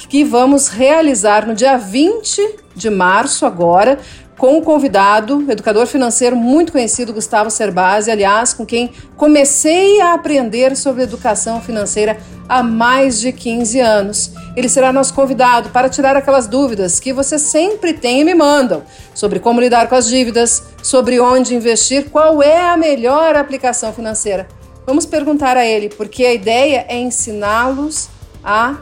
que 0.07 0.23
vamos 0.23 0.67
realizar 0.67 1.47
no 1.47 1.53
dia 1.53 1.77
20 1.77 2.55
de 2.75 2.89
março 2.89 3.45
agora, 3.45 3.99
com 4.39 4.57
o 4.57 4.61
convidado, 4.61 5.45
educador 5.51 5.85
financeiro 5.85 6.33
muito 6.33 6.71
conhecido, 6.71 7.13
Gustavo 7.13 7.49
Cerbasi, 7.49 8.09
aliás, 8.09 8.53
com 8.53 8.65
quem 8.65 8.89
comecei 9.17 9.99
a 9.99 10.13
aprender 10.13 10.77
sobre 10.77 11.03
educação 11.03 11.61
financeira 11.61 12.17
há 12.47 12.63
mais 12.63 13.19
de 13.19 13.33
15 13.33 13.81
anos. 13.81 14.31
Ele 14.55 14.69
será 14.69 14.93
nosso 14.93 15.13
convidado 15.13 15.71
para 15.71 15.89
tirar 15.89 16.15
aquelas 16.15 16.47
dúvidas 16.47 17.01
que 17.01 17.11
você 17.11 17.37
sempre 17.37 17.91
tem 17.91 18.21
e 18.21 18.23
me 18.23 18.33
mandam 18.33 18.83
sobre 19.13 19.39
como 19.39 19.59
lidar 19.59 19.89
com 19.89 19.95
as 19.95 20.07
dívidas, 20.07 20.63
sobre 20.81 21.19
onde 21.19 21.53
investir, 21.53 22.09
qual 22.09 22.41
é 22.41 22.69
a 22.69 22.77
melhor 22.77 23.35
aplicação 23.35 23.91
financeira. 23.91 24.47
Vamos 24.87 25.05
perguntar 25.05 25.57
a 25.57 25.65
ele, 25.65 25.89
porque 25.89 26.25
a 26.25 26.33
ideia 26.33 26.85
é 26.87 26.97
ensiná-los 26.97 28.07
a 28.41 28.77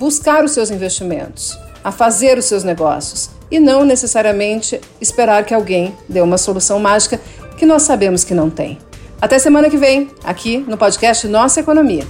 buscar 0.00 0.42
os 0.42 0.52
seus 0.52 0.70
investimentos, 0.70 1.58
a 1.84 1.92
fazer 1.92 2.38
os 2.38 2.46
seus 2.46 2.64
negócios 2.64 3.28
e 3.50 3.60
não 3.60 3.84
necessariamente 3.84 4.80
esperar 4.98 5.44
que 5.44 5.52
alguém 5.52 5.94
dê 6.08 6.22
uma 6.22 6.38
solução 6.38 6.80
mágica 6.80 7.20
que 7.58 7.66
nós 7.66 7.82
sabemos 7.82 8.24
que 8.24 8.32
não 8.32 8.48
tem. 8.48 8.78
Até 9.20 9.38
semana 9.38 9.68
que 9.68 9.76
vem, 9.76 10.10
aqui 10.24 10.56
no 10.66 10.78
podcast 10.78 11.28
Nossa 11.28 11.60
Economia. 11.60 12.06